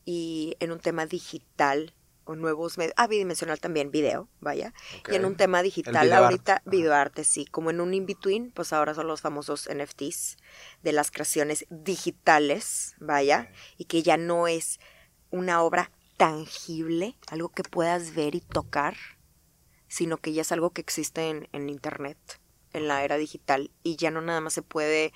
[0.05, 4.73] Y en un tema digital, o nuevos medios, ah, bidimensional también, video, vaya.
[5.11, 9.07] Y en un tema digital, ahorita, videoarte, sí, como en un in-between, pues ahora son
[9.07, 10.37] los famosos NFTs
[10.83, 14.81] de las creaciones digitales, vaya, y que ya no es
[15.31, 18.97] una obra tangible, algo que puedas ver y tocar,
[19.89, 22.19] sino que ya es algo que existe en, en Internet,
[22.73, 25.13] en la era digital, y ya no nada más se puede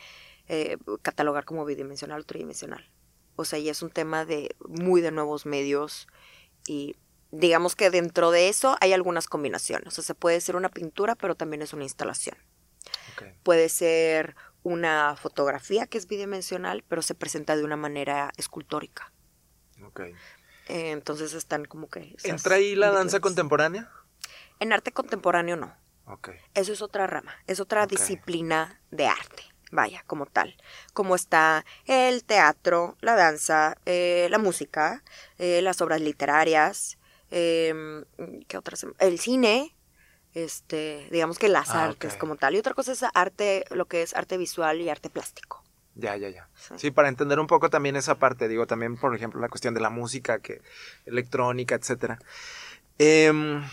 [0.48, 2.88] eh, catalogar como bidimensional o tridimensional.
[3.34, 6.06] O sea, ya es un tema de muy de nuevos medios,
[6.66, 6.96] y
[7.30, 9.88] digamos que dentro de eso hay algunas combinaciones.
[9.88, 12.36] O sea, se puede ser una pintura, pero también es una instalación.
[13.42, 19.12] Puede ser una fotografía que es bidimensional, pero se presenta de una manera escultórica.
[19.88, 20.12] Okay.
[20.68, 22.14] Eh, entonces están como que...
[22.24, 23.90] ¿Entra ahí la danza contemporánea?
[24.60, 25.74] En arte contemporáneo no.
[26.06, 26.36] Okay.
[26.54, 30.56] Eso es otra rama, es otra disciplina de arte vaya, como tal,
[30.92, 35.02] como está el teatro, la danza, eh, la música,
[35.38, 36.98] eh, las obras literarias,
[37.30, 38.04] em,
[38.46, 38.86] ¿qué otras?
[38.98, 39.74] El cine,
[40.34, 42.54] este, digamos que las ah, artes como tal.
[42.54, 45.62] Y otra cosa es arte, lo que es arte visual y arte plástico.
[45.94, 46.48] Ya, ya, ya.
[46.76, 46.90] Sí.
[46.90, 49.88] para entender un poco también esa parte, digo, también, por ejemplo, la cuestión de la
[49.88, 50.60] música, que
[51.06, 52.18] electrónica, etcétera.
[52.98, 53.64] Em,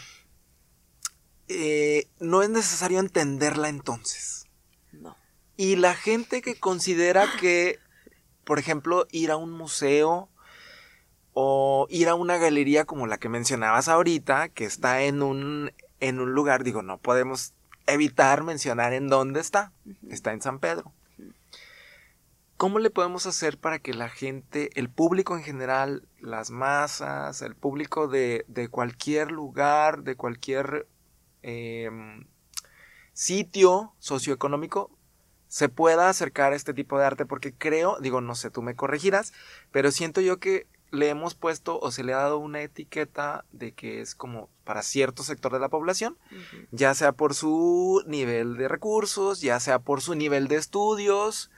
[1.49, 4.47] eh, no es necesario entenderla entonces.
[5.55, 7.79] Y la gente que considera que,
[8.43, 10.29] por ejemplo, ir a un museo
[11.33, 16.19] o ir a una galería como la que mencionabas ahorita, que está en un, en
[16.19, 17.53] un lugar, digo, no podemos
[17.87, 19.71] evitar mencionar en dónde está.
[20.09, 20.91] Está en San Pedro.
[22.57, 27.55] ¿Cómo le podemos hacer para que la gente, el público en general, las masas, el
[27.55, 30.87] público de, de cualquier lugar, de cualquier
[31.41, 32.25] em,
[33.11, 34.91] sitio socioeconómico,
[35.53, 38.75] se pueda acercar a este tipo de arte porque creo, digo, no sé, tú me
[38.75, 39.33] corregirás,
[39.71, 43.71] pero siento yo que le hemos puesto o se le ha dado una etiqueta de
[43.71, 46.17] que es como para cierto sector de la población,
[46.71, 51.51] ya sea por su nivel de recursos, ya sea por su nivel de estudios,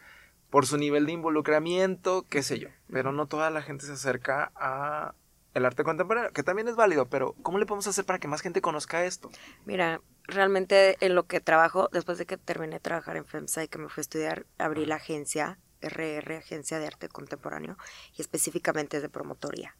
[0.49, 4.51] por su nivel de involucramiento, qué sé yo, pero no toda la gente se acerca
[4.57, 5.15] a
[5.53, 8.41] el arte contemporáneo, que también es válido, pero ¿cómo le podemos hacer para que más
[8.41, 9.31] gente conozca esto?
[9.65, 13.67] Mira, realmente en lo que trabajo, después de que terminé de trabajar en FEMSA y
[13.67, 17.77] que me fui a estudiar, abrí la agencia RR, Agencia de Arte Contemporáneo,
[18.15, 19.75] y específicamente es de promotoría.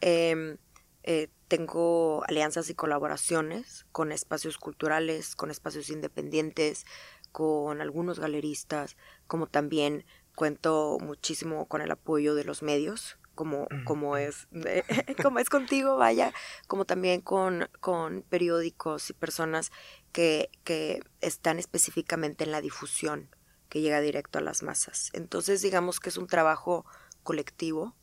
[0.00, 0.58] Em,
[1.02, 6.84] eh, tengo alianzas y colaboraciones con espacios culturales, con espacios independientes,
[7.32, 8.96] con algunos galeristas,
[9.26, 14.48] como también cuento muchísimo con el apoyo de los medios, como, como, es,
[15.22, 16.32] como es contigo, vaya,
[16.66, 19.70] como también con, con periódicos y personas
[20.10, 23.28] que, que están específicamente en la difusión
[23.68, 25.10] que llega directo a las masas.
[25.12, 26.84] Entonces digamos que es un trabajo
[27.22, 27.94] colectivo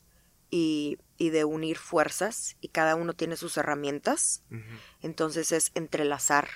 [0.49, 4.43] y, y de unir fuerzas y cada uno tiene sus herramientas.
[5.01, 6.47] Entonces es entrelazar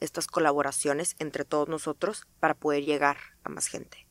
[0.00, 4.06] estas colaboraciones entre todos nosotros para poder llegar a más gente.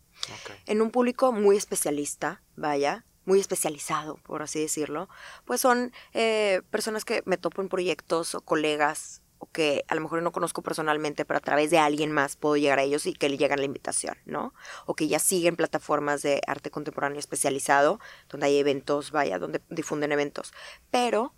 [0.66, 5.08] En un público muy especialista, vaya, muy especializado, por así decirlo,
[5.46, 10.02] pues son eh, personas que me topo en proyectos o colegas o que a lo
[10.02, 13.14] mejor no conozco personalmente, pero a través de alguien más puedo llegar a ellos y
[13.14, 14.54] que le llegan la invitación, ¿no?
[14.86, 20.12] O que ya siguen plataformas de arte contemporáneo especializado, donde hay eventos, vaya, donde difunden
[20.12, 20.54] eventos.
[20.92, 21.34] Pero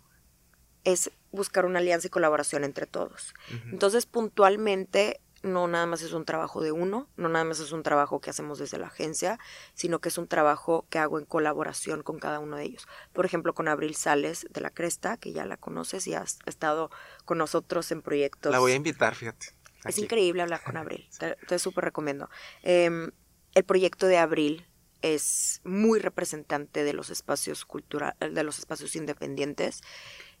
[0.82, 3.34] es buscar una alianza y colaboración entre todos.
[3.70, 7.82] Entonces, puntualmente, no nada más es un trabajo de uno, no nada más es un
[7.82, 9.38] trabajo que hacemos desde la agencia,
[9.74, 12.88] sino que es un trabajo que hago en colaboración con cada uno de ellos.
[13.12, 16.90] Por ejemplo, con Abril Sales de la Cresta, que ya la conoces y has estado
[17.24, 18.50] con nosotros en proyectos.
[18.50, 19.54] La voy a invitar, fíjate.
[19.84, 21.08] Es increíble hablar con Abril,
[21.46, 22.30] te, súper recomiendo.
[22.62, 23.10] Em,
[23.54, 24.66] el proyecto de Abril
[25.02, 29.82] es muy representante de los espacios culturales, de los espacios independientes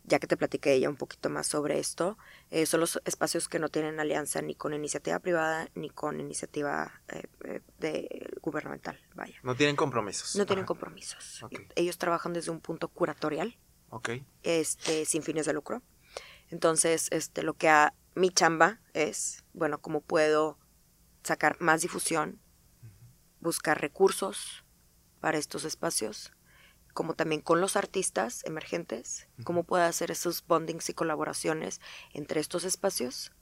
[0.04, 2.18] ya que te platiqué ella un poquito más sobre esto,
[2.50, 7.00] eh, son los espacios que no tienen alianza ni con iniciativa privada ni con iniciativa
[7.08, 9.36] eh, eh, de, gubernamental, vaya.
[9.42, 10.36] No tienen compromisos.
[10.36, 11.44] No tienen compromisos.
[11.74, 14.10] Ellos trabajan desde un punto curatorial Ok.
[14.42, 15.82] este, sin fines de lucro.
[16.50, 20.58] Entonces, este, lo que a mi chamba es, bueno, cómo puedo
[21.22, 22.38] sacar más difusión,
[23.40, 24.64] buscar recursos
[25.20, 26.32] para estos espacios,
[26.94, 31.80] como también con los artistas emergentes, cómo puedo hacer esos bondings y colaboraciones
[32.12, 33.32] entre estos espacios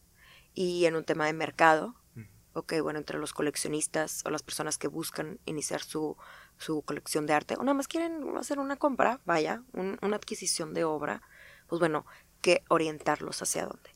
[0.54, 1.94] y en un tema de mercado,
[2.54, 6.16] ok, bueno, entre los coleccionistas o las personas que buscan iniciar su,
[6.58, 10.74] su colección de arte o nada más quieren hacer una compra, vaya, un- una adquisición
[10.74, 11.22] de obra,
[11.66, 12.04] pues bueno,
[12.42, 13.90] que orientarlos hacia dónde.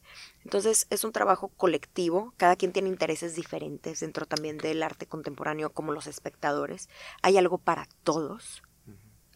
[0.45, 5.73] Entonces es un trabajo colectivo, cada quien tiene intereses diferentes dentro también del arte contemporáneo
[5.73, 6.89] como los espectadores.
[7.23, 8.63] Hay algo para todos.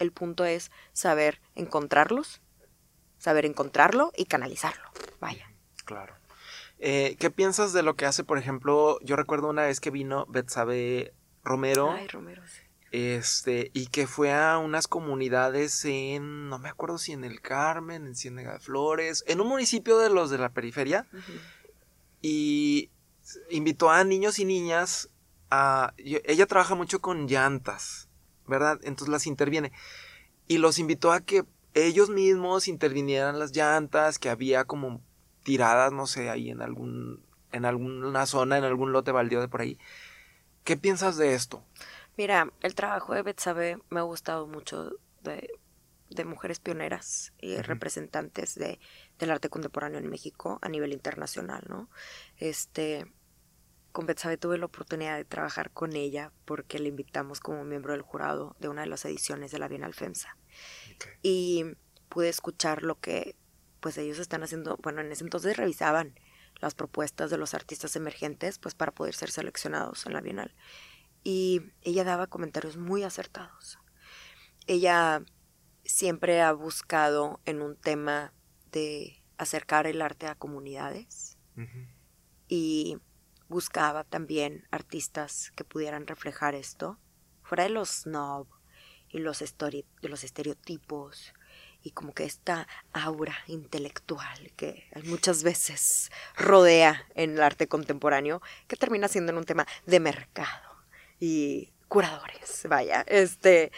[0.01, 2.41] El punto es saber encontrarlos,
[3.19, 4.91] saber encontrarlo y canalizarlo.
[5.21, 5.53] Vaya.
[5.85, 6.15] Claro.
[6.79, 10.27] Eh, ¿Qué piensas de lo que hace, por ejemplo, yo recuerdo una vez que vino
[10.27, 11.13] Betsabe
[11.45, 12.61] Romero, Ay, Romero, sí.
[12.93, 18.07] este, y que fue a unas comunidades en, no me acuerdo si en el Carmen,
[18.07, 21.07] en Ciénega de Flores, en un municipio de los de la periferia,
[22.23, 22.91] y
[23.51, 25.11] invitó a niños y niñas
[25.51, 25.93] a...
[25.99, 28.09] yo- ella trabaja mucho con llantas,
[28.51, 28.79] ¿verdad?
[28.83, 29.73] Entonces las interviene.
[30.47, 35.01] Y los invitó a que ellos mismos intervinieran las llantas, que había como
[35.43, 39.63] tiradas, no sé, ahí en algún en alguna zona, en algún lote baldío de por
[39.63, 39.79] ahí.
[40.65, 41.65] ¿Qué piensas de esto?
[42.17, 44.91] Mira, el trabajo de Betsabe me ha gustado mucho
[45.23, 45.51] de,
[46.11, 48.79] de mujeres pioneras y representantes de,
[49.19, 51.89] del arte contemporáneo en México a nivel internacional, ¿no?
[52.37, 53.07] Este,
[53.93, 58.03] con Betsabe tuve la oportunidad de trabajar con ella porque le invitamos como miembro del
[58.03, 60.37] jurado de una de las ediciones de la Bienal FEMSA.
[61.23, 61.65] Y
[62.09, 63.37] pude escuchar lo que
[63.81, 66.15] pues ellos están haciendo, bueno, en ese entonces revisaban
[66.61, 70.55] las propuestas de los artistas emergentes pues para poder ser seleccionados en la Bienal.
[71.25, 73.79] Y ella daba comentarios muy acertados.
[74.67, 75.23] Ella
[75.85, 78.33] siempre ha buscado en un tema
[78.71, 81.39] de acercar el arte a comunidades
[82.49, 82.99] y
[83.51, 86.99] buscaba también artistas que pudieran reflejar esto,
[87.43, 88.47] fuera de los snob
[89.09, 91.35] y los, de los estereotipos
[91.83, 98.77] y como que esta aura intelectual que muchas veces rodea en el arte contemporáneo, que
[98.77, 100.85] termina siendo en un tema de mercado
[101.19, 103.73] y curadores, vaya, este,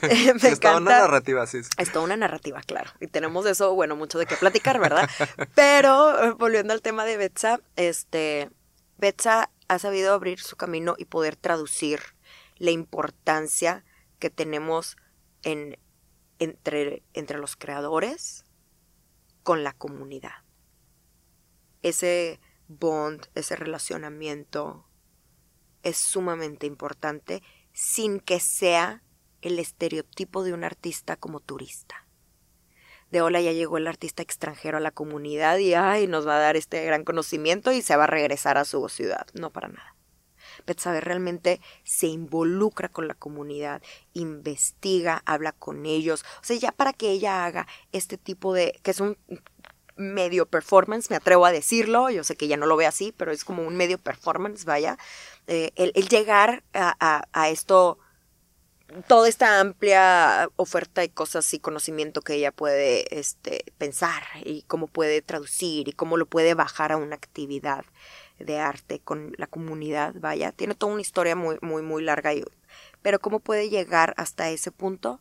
[0.02, 1.64] me Sí, está una narrativa, sí.
[1.64, 1.70] sí.
[1.78, 2.92] es toda una narrativa, claro.
[3.00, 5.10] Y tenemos eso, bueno, mucho de qué platicar, ¿verdad?
[5.56, 8.50] Pero eh, volviendo al tema de Betsa, este,
[8.98, 12.00] Betsa ha sabido abrir su camino y poder traducir
[12.56, 13.84] la importancia
[14.18, 14.96] que tenemos
[15.42, 15.78] en,
[16.38, 18.44] entre, entre los creadores
[19.42, 20.44] con la comunidad.
[21.82, 24.88] Ese bond, ese relacionamiento
[25.82, 29.02] es sumamente importante sin que sea
[29.42, 32.05] el estereotipo de un artista como turista.
[33.10, 36.40] De hola ya llegó el artista extranjero a la comunidad y ay, nos va a
[36.40, 39.26] dar este gran conocimiento y se va a regresar a su ciudad.
[39.32, 39.94] No para nada.
[40.66, 43.82] Betsabe realmente se involucra con la comunidad,
[44.14, 46.24] investiga, habla con ellos.
[46.40, 49.16] O sea, ya para que ella haga este tipo de, que es un
[49.96, 53.32] medio performance, me atrevo a decirlo, yo sé que ella no lo ve así, pero
[53.32, 54.98] es como un medio performance, vaya,
[55.46, 57.98] eh, el, llegar a esto,
[59.08, 64.86] toda esta amplia oferta y cosas y conocimiento que ella puede este, pensar y cómo
[64.86, 67.84] puede traducir y cómo lo puede bajar a una actividad
[68.38, 72.44] de arte con la comunidad, vaya, tiene toda una historia muy, muy, muy larga, y,
[73.02, 75.20] pero cómo puede llegar hasta ese punto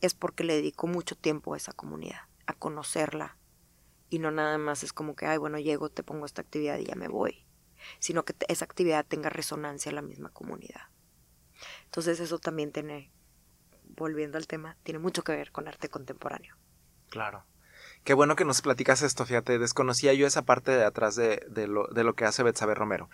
[0.00, 3.36] es porque le dedicó mucho tiempo a esa comunidad, a conocerla,
[4.10, 6.86] y no nada más es como que, ay, bueno, llego, te pongo esta actividad y
[6.86, 7.46] ya me voy,
[8.00, 10.82] sino que esa actividad tenga resonancia en la misma comunidad.
[11.88, 13.10] Entonces eso también tiene,
[13.96, 16.54] volviendo al tema, tiene mucho que ver con arte contemporáneo.
[17.08, 17.44] Claro.
[18.04, 21.66] Qué bueno que nos platicas esto, fíjate, desconocía yo esa parte de atrás de, de
[21.66, 23.08] lo, de lo que hace Betsabe Romero.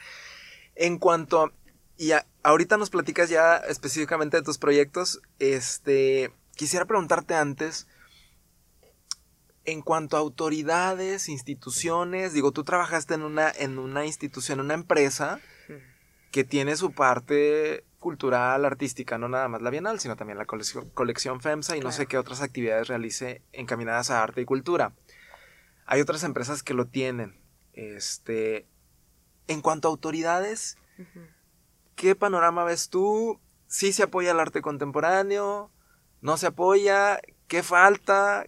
[0.75, 1.53] En cuanto,
[1.97, 7.87] y a- ahorita nos platicas ya específicamente de tus proyectos, este, quisiera preguntarte antes,
[9.65, 15.41] en cuanto a autoridades, instituciones, digo, tú trabajaste en una, en una institución, una empresa
[16.35, 20.91] que tiene su parte cultural, artística, no nada más la Bienal, sino también la colección,
[20.91, 24.95] colección FEMSA y no sé qué otras actividades realice encaminadas a arte y cultura.
[25.87, 27.41] Hay otras empresas que lo tienen.
[27.73, 28.67] Este,
[29.47, 30.77] en cuanto a autoridades.
[31.95, 33.39] ¿qué panorama ves tú?
[33.69, 35.71] ¿Sí se apoya el arte contemporáneo?
[36.21, 37.21] ¿No se apoya?
[37.47, 38.45] ¿Qué falta?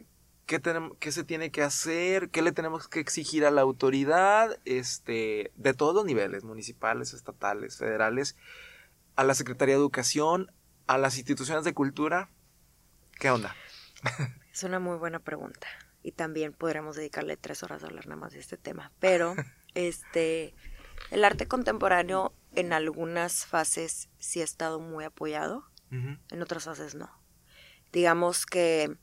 [0.46, 2.30] ¿Qué, tenem- qué se tiene que hacer?
[2.30, 4.58] ¿Qué le tenemos que exigir a la autoridad?
[4.64, 8.36] Este, de todos los niveles, municipales, estatales, federales,
[9.16, 10.52] a la Secretaría de Educación,
[10.86, 12.30] a las instituciones de cultura.
[13.18, 13.54] ¿Qué onda?
[14.52, 15.66] Es una muy buena pregunta.
[16.02, 18.90] Y también podríamos dedicarle tres horas a hablar nada más de este tema.
[19.00, 19.34] Pero,
[19.74, 20.54] este,
[21.10, 27.10] el arte contemporáneo en algunas fases sí ha estado muy apoyado, en otras fases no.
[27.92, 28.96] Digamos que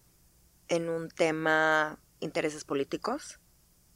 [0.74, 3.40] en un tema intereses políticos,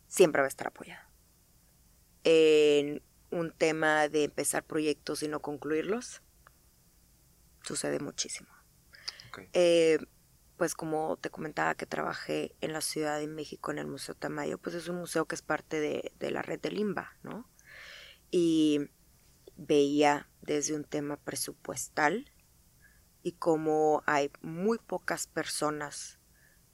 [0.07, 1.07] siempre va a estar apoyado.
[2.23, 3.01] En
[3.31, 6.21] un tema de empezar proyectos y no concluirlos,
[7.63, 8.49] sucede muchísimo.
[9.53, 9.97] Eh,
[10.57, 14.59] pues como te comentaba que trabajé en la Ciudad de México en el Museo Tamayo,
[14.59, 17.49] pues es un museo que es parte de, de la red de Limba, ¿no?
[18.29, 18.81] Y
[19.55, 22.31] veía desde un tema presupuestal
[23.23, 26.16] y como hay muy pocas personas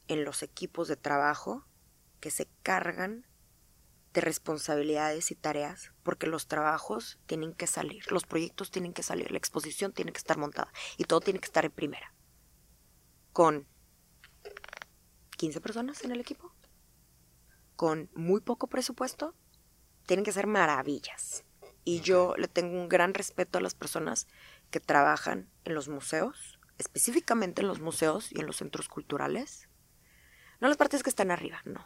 [0.08, 1.66] en los equipos de trabajo
[2.20, 3.26] que se cargan
[4.14, 9.32] de responsabilidades y tareas, porque los trabajos tienen que salir, los proyectos tienen que salir,
[9.32, 12.14] la exposición tiene que estar montada y todo tiene que estar en primera.
[13.32, 13.68] Con
[15.38, 16.54] 15 personas en el equipo,
[17.76, 19.34] con muy poco presupuesto,
[20.06, 21.44] tienen que ser maravillas.
[21.84, 24.28] Y yo le tengo un gran respeto a las personas
[24.70, 29.68] que trabajan en los museos, específicamente en los museos y en los centros culturales.
[30.64, 31.86] No las partes que están arriba, no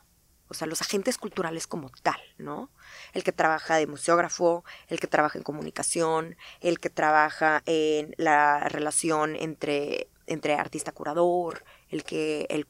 [0.50, 2.70] o sea, los agentes culturales como tal, ¿no?
[3.14, 8.70] El que trabaja de museógrafo, el que trabaja en comunicación, el que trabaja en la
[8.70, 12.68] relación entre, entre artista-curador, el que, el,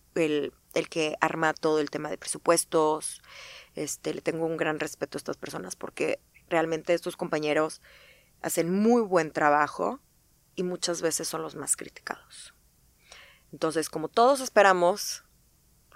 [0.73, 3.21] el, que arma todo el tema de presupuestos.
[3.75, 7.81] Este, le tengo un gran respeto a estas personas porque realmente estos compañeros
[8.41, 9.99] hacen muy buen trabajo
[10.55, 12.55] y muchas veces son los más criticados.
[13.51, 15.26] Entonces, como todos esperamos,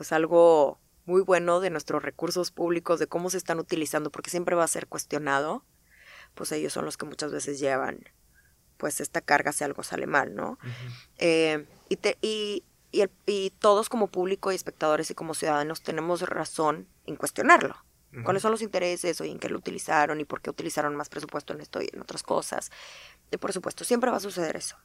[0.02, 4.56] pues algo muy bueno de nuestros recursos públicos, de cómo se están utilizando, porque siempre
[4.56, 5.64] va a ser cuestionado,
[6.34, 8.10] pues ellos son los que muchas veces llevan
[8.78, 10.58] pues esta carga si algo sale mal, ¿no?
[11.20, 12.64] Eh, y, y,
[13.28, 17.76] y, todos como público y espectadores y como ciudadanos tenemos razón en cuestionarlo.
[18.24, 21.54] ¿Cuáles son los intereses o en qué lo utilizaron y por qué utilizaron más presupuesto
[21.54, 22.72] en esto y en otras cosas?
[23.30, 24.78] Y por supuesto, siempre va a suceder eso.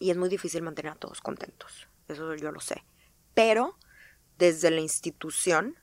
[0.00, 1.86] Y es muy difícil mantener a todos contentos.
[2.08, 2.82] Eso yo lo sé.
[3.34, 3.76] Pero
[4.38, 5.76] desde la institución,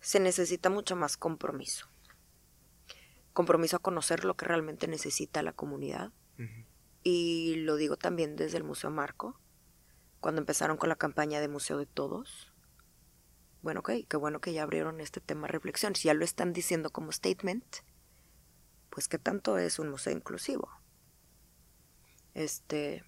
[0.00, 1.88] se necesita mucho más compromiso.
[3.32, 6.12] Compromiso a conocer lo que realmente necesita la comunidad.
[7.02, 9.38] Y lo digo también desde el Museo Marco,
[10.20, 12.52] cuando empezaron con la campaña de Museo de Todos.
[13.62, 15.94] Bueno, ok, qué bueno que ya abrieron este tema de reflexión.
[15.94, 17.64] Si ya lo están diciendo como statement,
[18.90, 20.68] pues qué tanto es un museo inclusivo.
[22.34, 23.04] Este,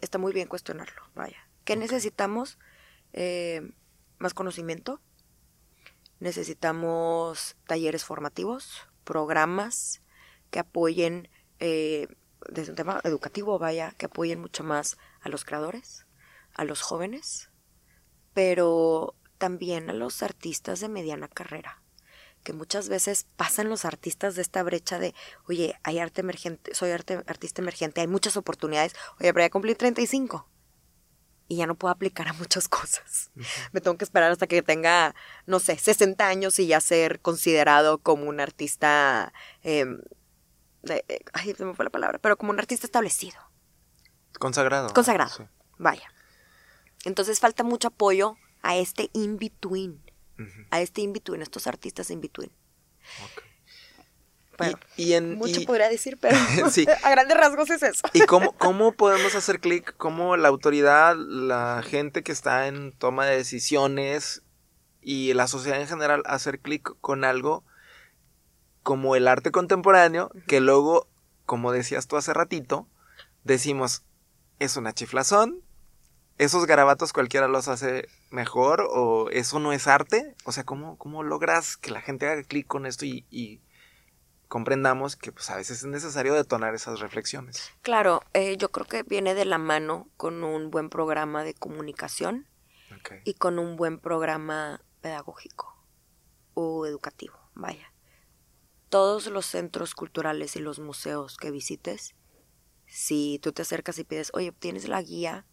[0.00, 1.38] está muy bien cuestionarlo, vaya.
[1.64, 2.58] ¿Qué necesitamos?
[3.12, 3.72] Eh,
[4.18, 5.00] más conocimiento.
[6.20, 10.02] Necesitamos talleres formativos, programas
[10.50, 11.28] que apoyen,
[11.60, 12.08] eh,
[12.50, 16.06] desde un tema educativo, vaya, que apoyen mucho más a los creadores,
[16.54, 17.50] a los jóvenes,
[18.34, 21.82] pero también a los artistas de mediana carrera
[22.44, 25.14] que muchas veces pasan los artistas de esta brecha de,
[25.48, 29.74] oye, hay arte emergente, soy arte, artista emergente, hay muchas oportunidades, oye, pero ya cumplí
[29.74, 30.48] 35
[31.48, 33.30] y ya no puedo aplicar a muchas cosas.
[33.72, 35.14] Me tengo que esperar hasta que tenga,
[35.46, 39.32] no sé, 60 años y ya ser considerado como un artista,
[39.62, 40.00] em,
[40.88, 43.38] eh, ay, se me fue la palabra, pero como un artista establecido.
[44.38, 44.92] Consagrado.
[44.92, 46.12] Consagrado, vaya.
[47.04, 50.02] Entonces falta mucho apoyo a este in-between,
[50.70, 52.52] a este in-between, estos artistas in-between.
[54.96, 56.36] Y, en, mucho podría decir, pero
[57.04, 58.02] a grandes rasgos es eso.
[58.12, 59.94] ¿Y cómo, cómo podemos hacer clic?
[59.96, 64.42] ¿Cómo la autoridad, la gente que está en toma de decisiones
[65.00, 67.64] y la sociedad en general hacer clic con algo
[68.82, 71.08] como el arte contemporáneo, que luego,
[71.44, 72.88] como decías tú hace ratito,
[73.44, 74.02] decimos,
[74.58, 75.62] es una chiflazón,
[76.38, 80.34] esos garabatos cualquiera los hace mejor o eso no es arte?
[80.44, 83.60] O sea, ¿cómo, cómo logras que la gente haga clic con esto y
[84.48, 87.70] comprendamos que pues, a veces es necesario detonar esas reflexiones.
[87.82, 92.46] Claro, eh, yo creo que viene de la mano con un buen programa de comunicación
[93.24, 95.76] y con un buen programa pedagógico
[96.54, 97.92] o educativo, vaya.
[98.88, 102.14] Todos los centros culturales y los museos que visites,
[102.86, 105.46] si tú te acercas y pides, oye, tienes la guía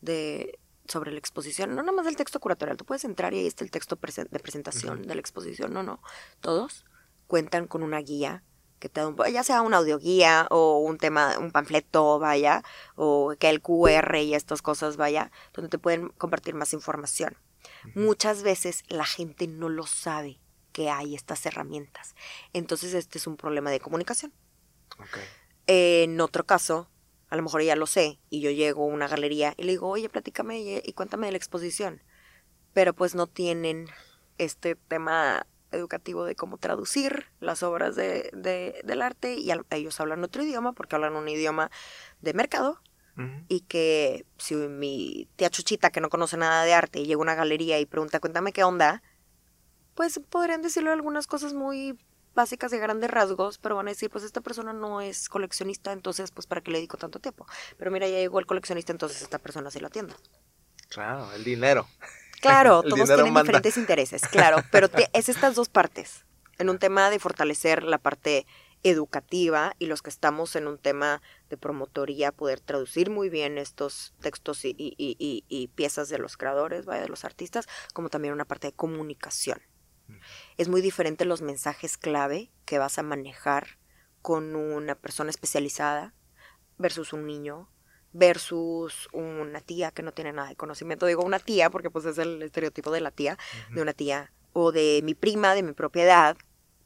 [0.00, 3.46] de sobre la exposición, no nada más del texto curatorial, tú puedes entrar y ahí
[3.46, 6.02] está el texto de presentación de la exposición, no, no,
[6.40, 6.84] todos
[7.26, 8.42] cuentan con una guía
[8.84, 12.62] que te da ya sea una audioguía o un tema, un panfleto, vaya,
[12.96, 17.34] o que el QR y estas cosas, vaya, donde te pueden compartir más información.
[17.94, 20.38] Muchas veces la gente no lo sabe
[20.72, 22.14] que hay estas herramientas.
[22.52, 24.34] Entonces este es un problema de comunicación.
[25.66, 26.90] en otro caso,
[27.30, 29.88] a lo mejor ya lo sé, y yo llego a una galería y le digo,
[29.88, 32.02] oye, platícame y, y cuéntame de la exposición.
[32.74, 33.86] Pero pues no tienen
[34.36, 40.24] este tema educativo de cómo traducir las obras de, de- del arte y ellos hablan
[40.24, 41.70] otro idioma porque hablan un idioma
[42.20, 42.80] de mercado
[43.48, 47.36] y que si mi tía Chuchita que no conoce nada de arte llega a una
[47.36, 49.02] galería y pregunta cuéntame qué onda,
[49.94, 51.96] pues podrían decirle algunas cosas muy
[52.34, 56.32] básicas a grandes rasgos, pero van a decir, pues esta persona no es coleccionista, entonces
[56.32, 57.46] pues para qué le dedico tanto tiempo.
[57.76, 60.14] Pero mira, ya llegó el coleccionista, entonces esta persona sí la atiende.
[60.88, 61.86] Claro, el dinero.
[62.50, 63.42] Claro, todos tienen manda.
[63.42, 66.24] diferentes intereses, claro, pero te- es estas dos partes.
[66.58, 68.46] En un tema de fortalecer la parte
[68.84, 74.14] educativa y los que estamos en un tema de promotoría, poder traducir muy bien estos
[74.20, 78.10] textos y, y- y- y- y piezas de los creadores, vaya, de los artistas, como
[78.10, 79.60] también una parte de comunicación.
[80.58, 83.78] Es muy diferente los mensajes clave que vas a manejar
[84.20, 86.14] con una persona especializada
[86.76, 87.70] versus un niño
[88.14, 91.04] versus una tía que no tiene nada de conocimiento.
[91.04, 93.36] Digo una tía porque pues es el estereotipo de la tía,
[93.70, 96.36] de una tía o de mi prima de mi propia edad,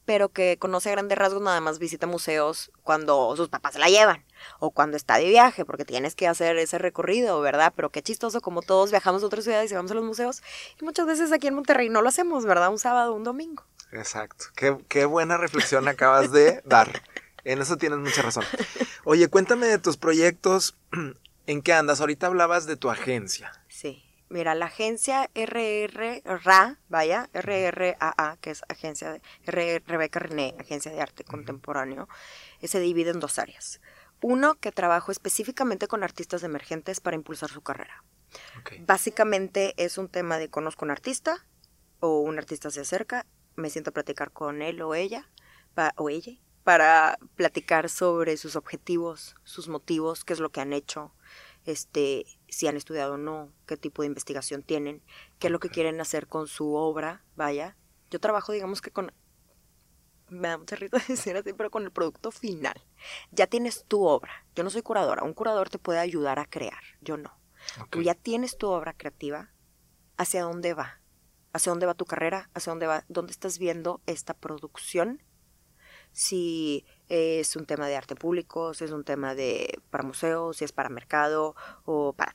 [0.05, 4.25] pero que conoce a grandes rasgos nada más visita museos cuando sus papás la llevan
[4.57, 7.73] o cuando está de viaje, porque tienes que hacer ese recorrido, ¿verdad?
[7.75, 10.41] Pero qué chistoso como todos viajamos a otras ciudades y vamos a los museos
[10.81, 12.71] y muchas veces aquí en Monterrey no lo hacemos, ¿verdad?
[12.71, 13.63] Un sábado, un domingo.
[13.91, 14.45] Exacto.
[14.55, 17.03] Qué, qué buena reflexión acabas de dar.
[17.51, 18.43] En eso tienes mucha razón.
[19.05, 20.77] Oye, cuéntame de tus proyectos.
[21.47, 21.99] ¿En qué andas?
[21.99, 23.51] Ahorita hablabas de tu agencia.
[23.67, 24.03] Sí.
[24.29, 30.91] Mira, la agencia RR, RA, vaya, RRAA, que es agencia de, R, Rebeca René, agencia
[30.91, 32.07] de arte contemporáneo,
[32.61, 33.81] eh, se divide en dos áreas.
[34.21, 38.03] Uno, que trabajo específicamente con artistas emergentes para impulsar su carrera.
[38.85, 41.45] Básicamente es un tema de conozco un artista
[41.99, 43.25] o un artista se acerca,
[43.55, 45.27] me siento a platicar con él o ella
[45.73, 46.33] pa- o ella
[46.63, 51.13] para platicar sobre sus objetivos, sus motivos, qué es lo que han hecho,
[51.65, 55.03] este, si han estudiado o no, qué tipo de investigación tienen,
[55.39, 57.77] qué es lo que quieren hacer con su obra, vaya.
[58.09, 59.11] Yo trabajo, digamos que con
[60.29, 62.85] me da mucha risa decir así, pero con el producto final.
[63.31, 64.45] Ya tienes tu obra.
[64.55, 65.23] Yo no soy curadora.
[65.23, 66.83] Un curador te puede ayudar a crear.
[67.01, 67.39] Yo no.
[67.89, 69.51] Tú ya tienes tu obra creativa.
[70.17, 71.01] ¿Hacia dónde va?
[71.53, 72.49] ¿Hacia dónde va tu carrera?
[72.53, 73.05] ¿Hacia dónde va?
[73.07, 75.23] ¿Dónde estás viendo esta producción?
[76.11, 80.65] Si es un tema de arte público, si es un tema de para museos, si
[80.65, 81.55] es para mercado
[81.85, 82.33] o para,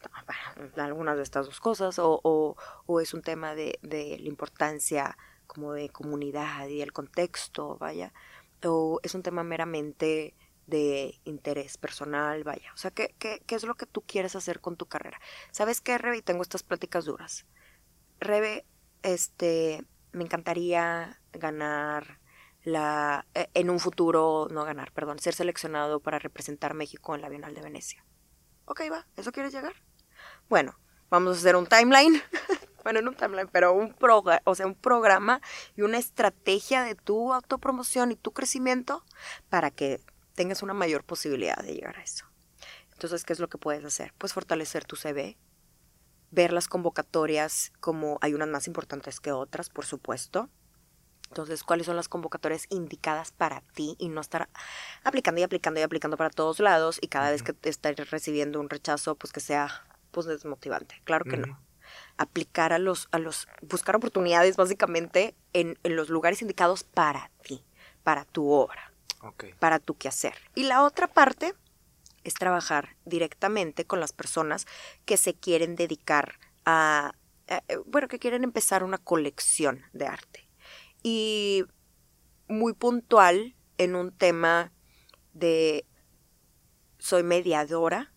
[0.76, 2.56] algunas de estas dos cosas, o, o-
[2.86, 5.16] o es un tema de, de la importancia
[5.46, 8.12] como de comunidad y el contexto, vaya,
[8.64, 10.34] o es un tema meramente
[10.66, 12.72] de interés personal, vaya.
[12.74, 15.20] O sea, ¿qué, qué, qué es lo que tú quieres hacer con tu carrera?
[15.50, 16.18] ¿Sabes qué, Rebe?
[16.18, 17.44] Y tengo estas pláticas duras.
[18.20, 18.66] Rebe,
[19.02, 22.20] este, me encantaría ganar
[22.64, 27.28] la, eh, en un futuro, no ganar, perdón, ser seleccionado para representar México en la
[27.28, 28.04] Bienal de Venecia.
[28.64, 29.74] Ok, va, ¿eso quieres llegar?
[30.48, 30.78] Bueno,
[31.10, 32.20] vamos a hacer un timeline.
[32.84, 33.94] bueno, no un timeline, pero un
[34.44, 35.40] o sea, un programa
[35.76, 39.04] y una estrategia de tu autopromoción y tu crecimiento
[39.50, 40.00] para que
[40.34, 42.26] tengas una mayor posibilidad de llegar a eso.
[42.92, 44.14] Entonces, ¿qué es lo que puedes hacer?
[44.16, 45.36] Pues fortalecer tu CV,
[46.30, 50.48] ver las convocatorias como hay unas más importantes que otras, por supuesto.
[51.34, 54.48] Entonces, ¿cuáles son las convocatorias indicadas para ti y no estar
[55.02, 58.70] aplicando y aplicando y aplicando para todos lados y cada vez que estés recibiendo un
[58.70, 61.00] rechazo, pues que sea pues desmotivante?
[61.02, 61.60] Claro que no.
[62.18, 67.64] Aplicar a los, a los, buscar oportunidades básicamente en, en los lugares indicados para ti,
[68.04, 69.46] para tu obra Ok.
[69.58, 70.34] para tu quehacer.
[70.54, 71.54] Y la otra parte
[72.22, 74.66] es trabajar directamente con las personas
[75.04, 77.12] que se quieren dedicar a,
[77.48, 80.43] a- eh, bueno, que quieren empezar una colección de arte.
[81.04, 81.64] Y
[82.48, 84.72] muy puntual en un tema
[85.34, 85.86] de
[86.98, 88.14] soy mediadora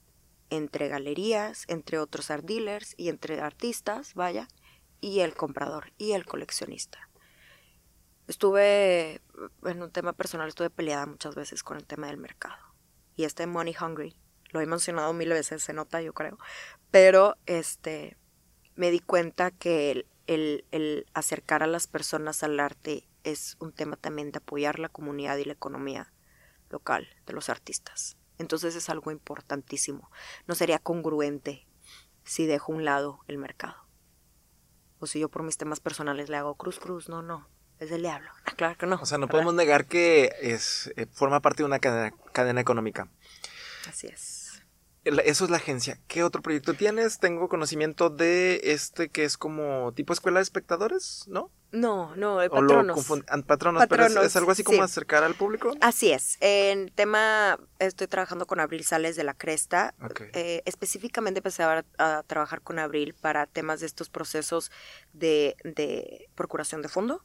[0.49, 4.47] entre galerías, entre otros art dealers y entre artistas, vaya,
[5.01, 7.09] y el comprador y el coleccionista.
[8.27, 9.21] Estuve
[9.65, 12.57] en un tema personal, estuve peleada muchas veces con el tema del mercado.
[13.17, 14.15] Y este money hungry,
[14.51, 16.37] lo he mencionado mil veces, se nota yo creo,
[16.89, 18.17] pero este
[18.75, 23.71] me di cuenta que el, el- el acercar a las personas al arte es un
[23.73, 26.13] tema también de apoyar la comunidad y la economía
[26.69, 28.17] local de los artistas.
[28.37, 30.11] Entonces es algo importantísimo.
[30.45, 31.65] No sería congruente
[32.23, 33.75] si dejo a un lado el mercado.
[34.99, 37.47] O si yo por mis temas personales le hago cruz cruz, no, no,
[37.79, 38.29] es del diablo.
[38.45, 38.99] Ah, claro que no.
[39.01, 39.31] O sea, no ¿verdad?
[39.31, 43.07] podemos negar que es eh, forma parte de una cadena, cadena económica.
[43.87, 44.46] Así es.
[45.25, 45.99] Eso es la agencia.
[46.07, 47.19] ¿Qué otro proyecto tienes?
[47.19, 51.51] Tengo conocimiento de este que es como tipo escuela de espectadores, ¿no?
[51.71, 53.05] No, no, el patronos.
[53.45, 55.73] patronos, pero es, algo así como acercar al público.
[55.81, 56.37] Así es.
[56.39, 59.93] En tema, estoy trabajando con Abril Sales de la Cresta.
[60.33, 61.83] Eh, específicamente empecé a,
[62.25, 64.71] trabajar con Abril para temas de estos procesos
[65.11, 67.23] de, de procuración de fondo.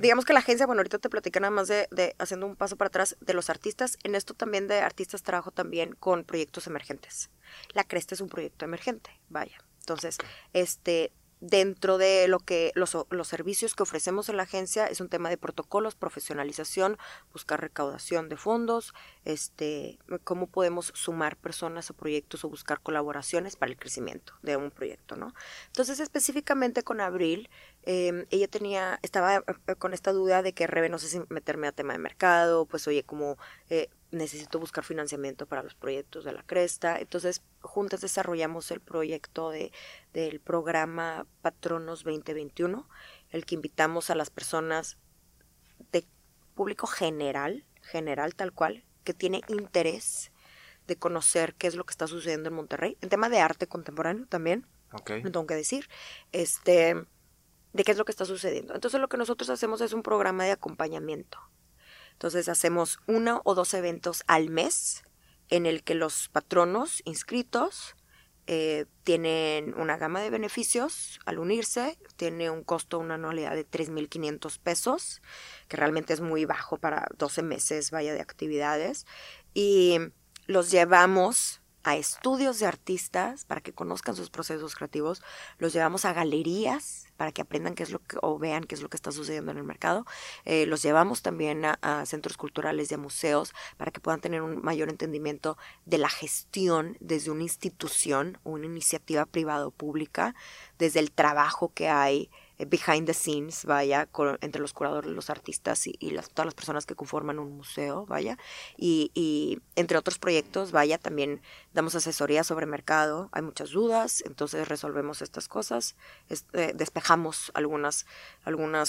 [0.00, 2.76] Digamos que la agencia, bueno, ahorita te platica nada más de, de, haciendo un paso
[2.76, 3.98] para atrás de los artistas.
[4.02, 7.30] En esto también de artistas trabajo también con proyectos emergentes.
[7.72, 9.58] La Cresta es un proyecto emergente, vaya.
[9.80, 10.18] Entonces,
[10.52, 15.08] este, dentro de lo que los, los, servicios que ofrecemos en la agencia es un
[15.08, 16.98] tema de protocolos, profesionalización,
[17.32, 23.70] buscar recaudación de fondos, este, cómo podemos sumar personas o proyectos o buscar colaboraciones para
[23.70, 25.34] el crecimiento de un proyecto, ¿no?
[25.66, 27.48] Entonces, específicamente con Abril,
[27.82, 31.68] em, ella tenía, estaba eh, con esta duda de que Rebe, no sé si meterme
[31.68, 33.38] a tema de mercado, pues oye, como
[33.70, 36.98] eh, necesito buscar financiamiento para los proyectos de la Cresta.
[36.98, 39.72] Entonces, juntas desarrollamos el proyecto de,
[40.12, 42.88] del programa Patronos 2021,
[43.30, 44.96] el que invitamos a las personas
[45.92, 46.04] de
[46.54, 50.32] público general, general tal cual, que tiene interés
[50.86, 54.26] de conocer qué es lo que está sucediendo en Monterrey, en tema de arte contemporáneo
[54.26, 55.22] también, okay.
[55.22, 55.88] tengo que decir,
[56.32, 56.94] este,
[57.74, 58.74] de qué es lo que está sucediendo.
[58.74, 61.38] Entonces lo que nosotros hacemos es un programa de acompañamiento
[62.18, 65.04] entonces hacemos uno o dos eventos al mes
[65.50, 67.94] en el que los patronos inscritos
[68.48, 74.58] eh, tienen una gama de beneficios al unirse, tiene un costo, una anualidad de 3.500
[74.58, 75.22] pesos,
[75.68, 79.06] que realmente es muy bajo para 12 meses, vaya de actividades,
[79.54, 79.98] y
[80.46, 85.22] los llevamos a estudios de artistas para que conozcan sus procesos creativos,
[85.58, 88.82] los llevamos a galerías para que aprendan qué es lo que, o vean qué es
[88.82, 90.06] lo que está sucediendo en el mercado,
[90.44, 94.62] eh, los llevamos también a, centros culturales y a museos para que puedan tener un
[94.62, 100.34] mayor entendimiento de la gestión desde una institución una iniciativa privada o pública,
[100.78, 102.30] desde el trabajo que hay
[102.66, 104.08] behind the scenes, vaya,
[104.40, 105.92] entre los curadores, los artistas y,
[106.34, 108.36] todas las personas que conforman un museo, vaya,
[108.76, 111.40] y, entre otros proyectos, vaya, también
[111.72, 115.96] damos asesoría sobre mercado, hay muchas dudas, entonces resolvemos estas cosas,
[116.52, 118.04] eh, despejamos algunas,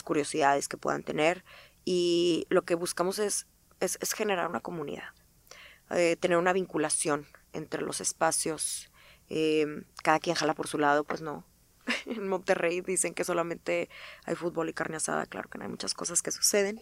[0.03, 1.43] curiosidades que puedan tener
[1.85, 3.45] y lo que buscamos es,
[3.79, 5.09] es, generar una comunidad,
[5.91, 8.89] eh, tener una vinculación entre los espacios,
[10.01, 11.45] cada quien jala por su lado, pues no,
[12.05, 13.89] en Monterrey dicen que solamente
[14.25, 16.81] hay fútbol y carne asada, claro que no hay muchas cosas que suceden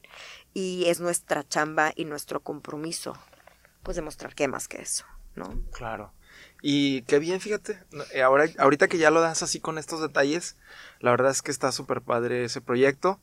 [0.54, 3.18] y es nuestra chamba y nuestro compromiso
[3.84, 5.06] pues demostrar que más que eso,
[5.36, 5.62] ¿no?
[5.72, 6.12] Claro.
[6.62, 7.80] Y qué bien, fíjate,
[8.14, 10.58] eh, ahora, ahorita que ya lo das así con estos detalles,
[11.00, 13.20] la verdad es que está súper padre ese proyecto.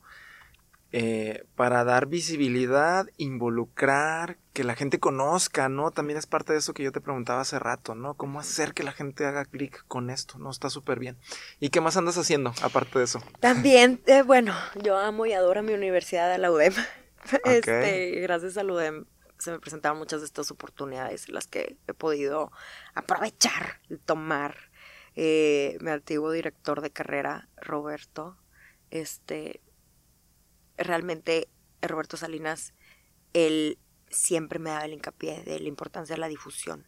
[0.91, 5.91] Eh, para dar visibilidad, involucrar, que la gente conozca, ¿no?
[5.91, 8.13] También es parte de eso que yo te preguntaba hace rato, ¿no?
[8.13, 10.37] ¿Cómo hacer que la gente haga clic con esto?
[10.37, 11.17] No, está súper bien.
[11.59, 13.21] ¿Y qué más andas haciendo aparte de eso?
[13.41, 16.73] También, eh, bueno, yo amo y adoro mi universidad, de la UDEM.
[17.43, 19.05] Este, gracias a la UDEM
[19.37, 22.51] se me presentaron muchas de estas oportunidades las que he podido
[22.93, 24.55] aprovechar y tomar.
[25.17, 28.37] Eh, mi antiguo director de carrera, Roberto,
[28.89, 29.61] este,
[30.77, 31.49] realmente
[31.81, 32.73] Roberto Salinas,
[33.33, 33.77] él
[34.09, 36.87] siempre me daba el hincapié de la importancia de la difusión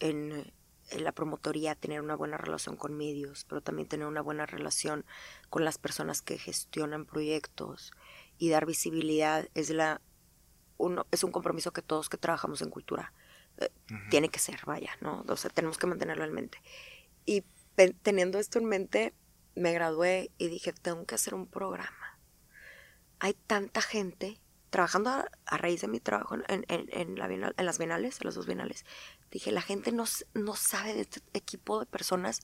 [0.00, 0.52] en,
[0.98, 5.06] la promotoría, tener una buena relación con medios, pero también tener una buena relación
[5.48, 7.92] con las personas que gestionan proyectos
[8.36, 10.02] y dar visibilidad es la
[10.76, 13.14] uno, es un compromiso que todos que trabajamos en cultura
[13.58, 13.70] eh,
[14.10, 15.24] tiene que ser, vaya, ¿no?
[15.26, 16.58] O sea, tenemos que mantenerlo en mente.
[17.24, 17.44] Y
[18.02, 19.14] teniendo esto en mente,
[19.54, 22.03] me gradué y dije, tengo que hacer un programa
[23.20, 24.40] hay tanta gente
[24.70, 28.46] trabajando a, raíz de mi trabajo en, en, la en las bienales, en las dos
[28.46, 28.84] bienales,
[29.30, 30.04] dije, la gente no,
[30.34, 32.40] no sabe de este equipo de personas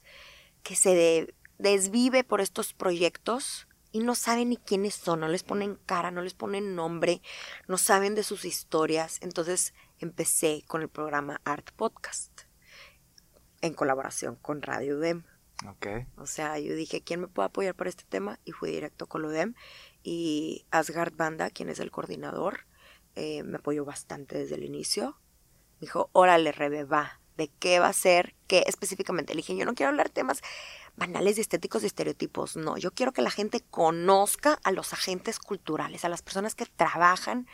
[0.63, 5.77] que se desvive por estos proyectos y no saben ni quiénes son, no les ponen
[5.87, 7.23] cara, no les ponen nombre,
[7.67, 9.19] no saben de sus historias.
[9.21, 12.43] Entonces empecé con el programa Art Podcast
[13.61, 15.25] en colaboración con Radio UDEM.
[15.77, 16.07] Okay.
[16.17, 18.39] O sea, yo dije, ¿quién me puede apoyar para este tema?
[18.45, 19.55] Y fui directo con UDEM
[20.03, 22.67] y Asgard Banda, quien es el coordinador,
[23.17, 25.19] eh, me apoyó bastante desde el inicio.
[25.81, 28.35] Me dijo, órale, Rebe, va, ¿de qué va a ser?
[28.47, 29.35] ¿Qué específicamente?
[29.35, 30.43] Le dije, yo no quiero hablar temas
[30.97, 35.39] banales y estéticos de estereotipos, no, yo quiero que la gente conozca a los agentes
[35.39, 37.47] culturales, a las personas que trabajan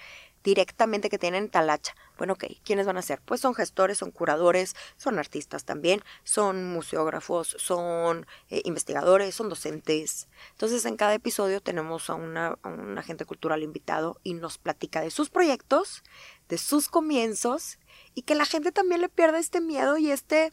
[0.46, 1.96] directamente que tienen talacha.
[2.16, 3.20] Bueno, ok, ¿quiénes van a ser?
[3.24, 10.28] Pues son gestores, son curadores, son artistas también, son museógrafos, son eh, investigadores, son docentes.
[10.52, 12.36] Entonces en cada episodio tenemos a, un
[12.96, 16.04] agente cultural invitado y nos platica de sus proyectos,
[16.48, 17.80] de sus comienzos
[18.14, 20.52] y que la gente también le pierda este miedo y este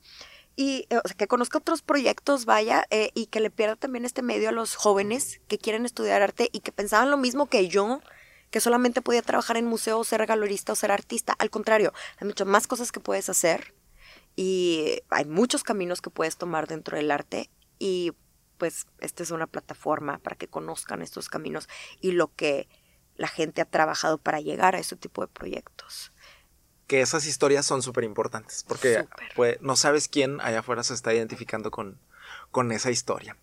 [0.55, 4.05] y eh, o sea, que conozca otros proyectos, vaya, eh, y que le pierda también
[4.05, 7.67] este medio a los jóvenes que quieren estudiar arte y que pensaban lo mismo que
[7.67, 8.01] yo,
[8.53, 11.33] que solamente podía trabajar en museo, ser galerista o ser artista.
[11.39, 13.73] Al contrario, hay muchas más cosas que puedes hacer
[14.35, 17.49] y hay muchos caminos que puedes tomar dentro del arte
[17.79, 18.11] y
[18.59, 21.67] pues esta es una plataforma para que conozcan estos caminos
[21.99, 22.69] y lo que
[23.15, 26.11] la gente ha trabajado para llegar a ese tipo de proyectos
[26.85, 31.11] que esas historias son súper importantes, porque pues, no sabes quién allá afuera se está
[31.13, 31.97] identificando con,
[32.53, 33.35] con esa historia.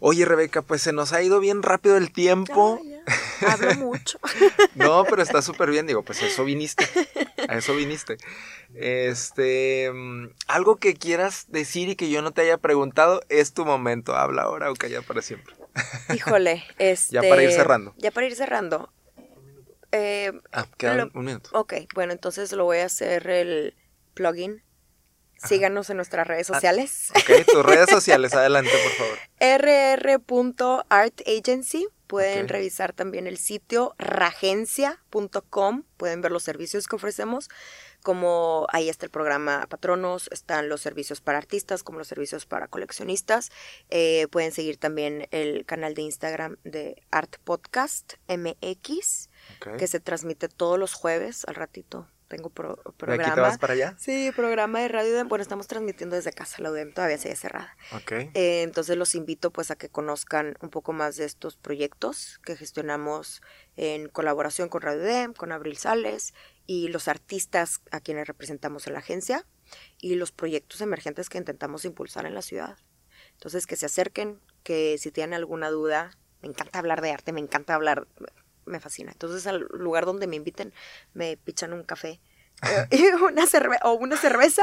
[0.00, 2.80] Oye, Rebeca, pues se nos ha ido bien rápido el tiempo.
[3.46, 4.18] Hablo mucho.
[4.74, 6.88] no, pero está súper bien, digo, pues eso viniste.
[7.48, 8.16] A eso viniste.
[8.74, 13.64] Este, mm, algo que quieras decir y que yo no te haya preguntado, es tu
[13.64, 14.16] momento.
[14.16, 15.54] Habla ahora o calla para siempre.
[16.12, 17.14] Híjole, este.
[17.14, 17.94] Ya para ir este, cerrando.
[17.98, 18.92] Ya para ir cerrando.
[19.92, 21.50] Eh, ah, queda un minuto.
[21.52, 23.74] Ok, bueno, entonces lo voy a hacer el
[24.14, 24.62] plugin.
[25.36, 27.10] Síganos en nuestras redes ah, sociales.
[27.10, 29.18] ok, tus redes sociales, adelante, por favor.
[30.88, 31.88] rr.artagency.
[32.06, 35.82] Pueden revisar también el sitio ragencia.com.
[35.96, 37.48] Pueden ver los servicios que ofrecemos
[38.06, 42.68] como ahí está el programa Patronos, están los servicios para artistas, como los servicios para
[42.68, 43.50] coleccionistas.
[43.90, 49.28] Eh, pueden seguir también el canal de Instagram de Art Podcast MX,
[49.76, 52.06] que se transmite todos los jueves al ratito.
[52.28, 53.22] Tengo programa.
[53.22, 53.94] ¿Aquí te vas para allá?
[53.98, 55.24] Sí, programa de radio.
[55.26, 57.76] Bueno, estamos transmitiendo desde casa, la UDEM todavía sigue cerrada.
[58.02, 58.30] Okay.
[58.34, 62.56] Eh, entonces los invito pues a que conozcan un poco más de estos proyectos que
[62.56, 63.42] gestionamos
[63.76, 66.34] en colaboración con Radio UDEM, con Abril Sales
[66.66, 69.46] y los artistas a quienes representamos en la agencia
[70.00, 72.76] y los proyectos emergentes que intentamos impulsar en la ciudad.
[73.32, 77.40] Entonces, que se acerquen, que si tienen alguna duda, me encanta hablar de arte, me
[77.40, 78.06] encanta hablar,
[78.66, 79.12] me fascina.
[79.12, 80.72] Entonces, al lugar donde me inviten,
[81.14, 82.20] me pichan un café
[82.90, 84.62] eh, una cerve o una cerveza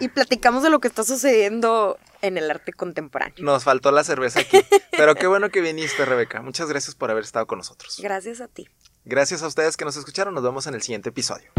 [0.00, 3.36] y platicamos de lo que está sucediendo en el arte contemporáneo.
[3.44, 4.58] Nos faltó la cerveza aquí,
[4.96, 6.42] pero qué bueno que viniste, Rebeca.
[6.42, 7.98] Muchas gracias por haber estado con nosotros.
[8.02, 8.68] Gracias a ti.
[9.04, 10.34] Gracias a ustedes que nos escucharon.
[10.34, 11.52] Nos vemos en el siguiente episodio.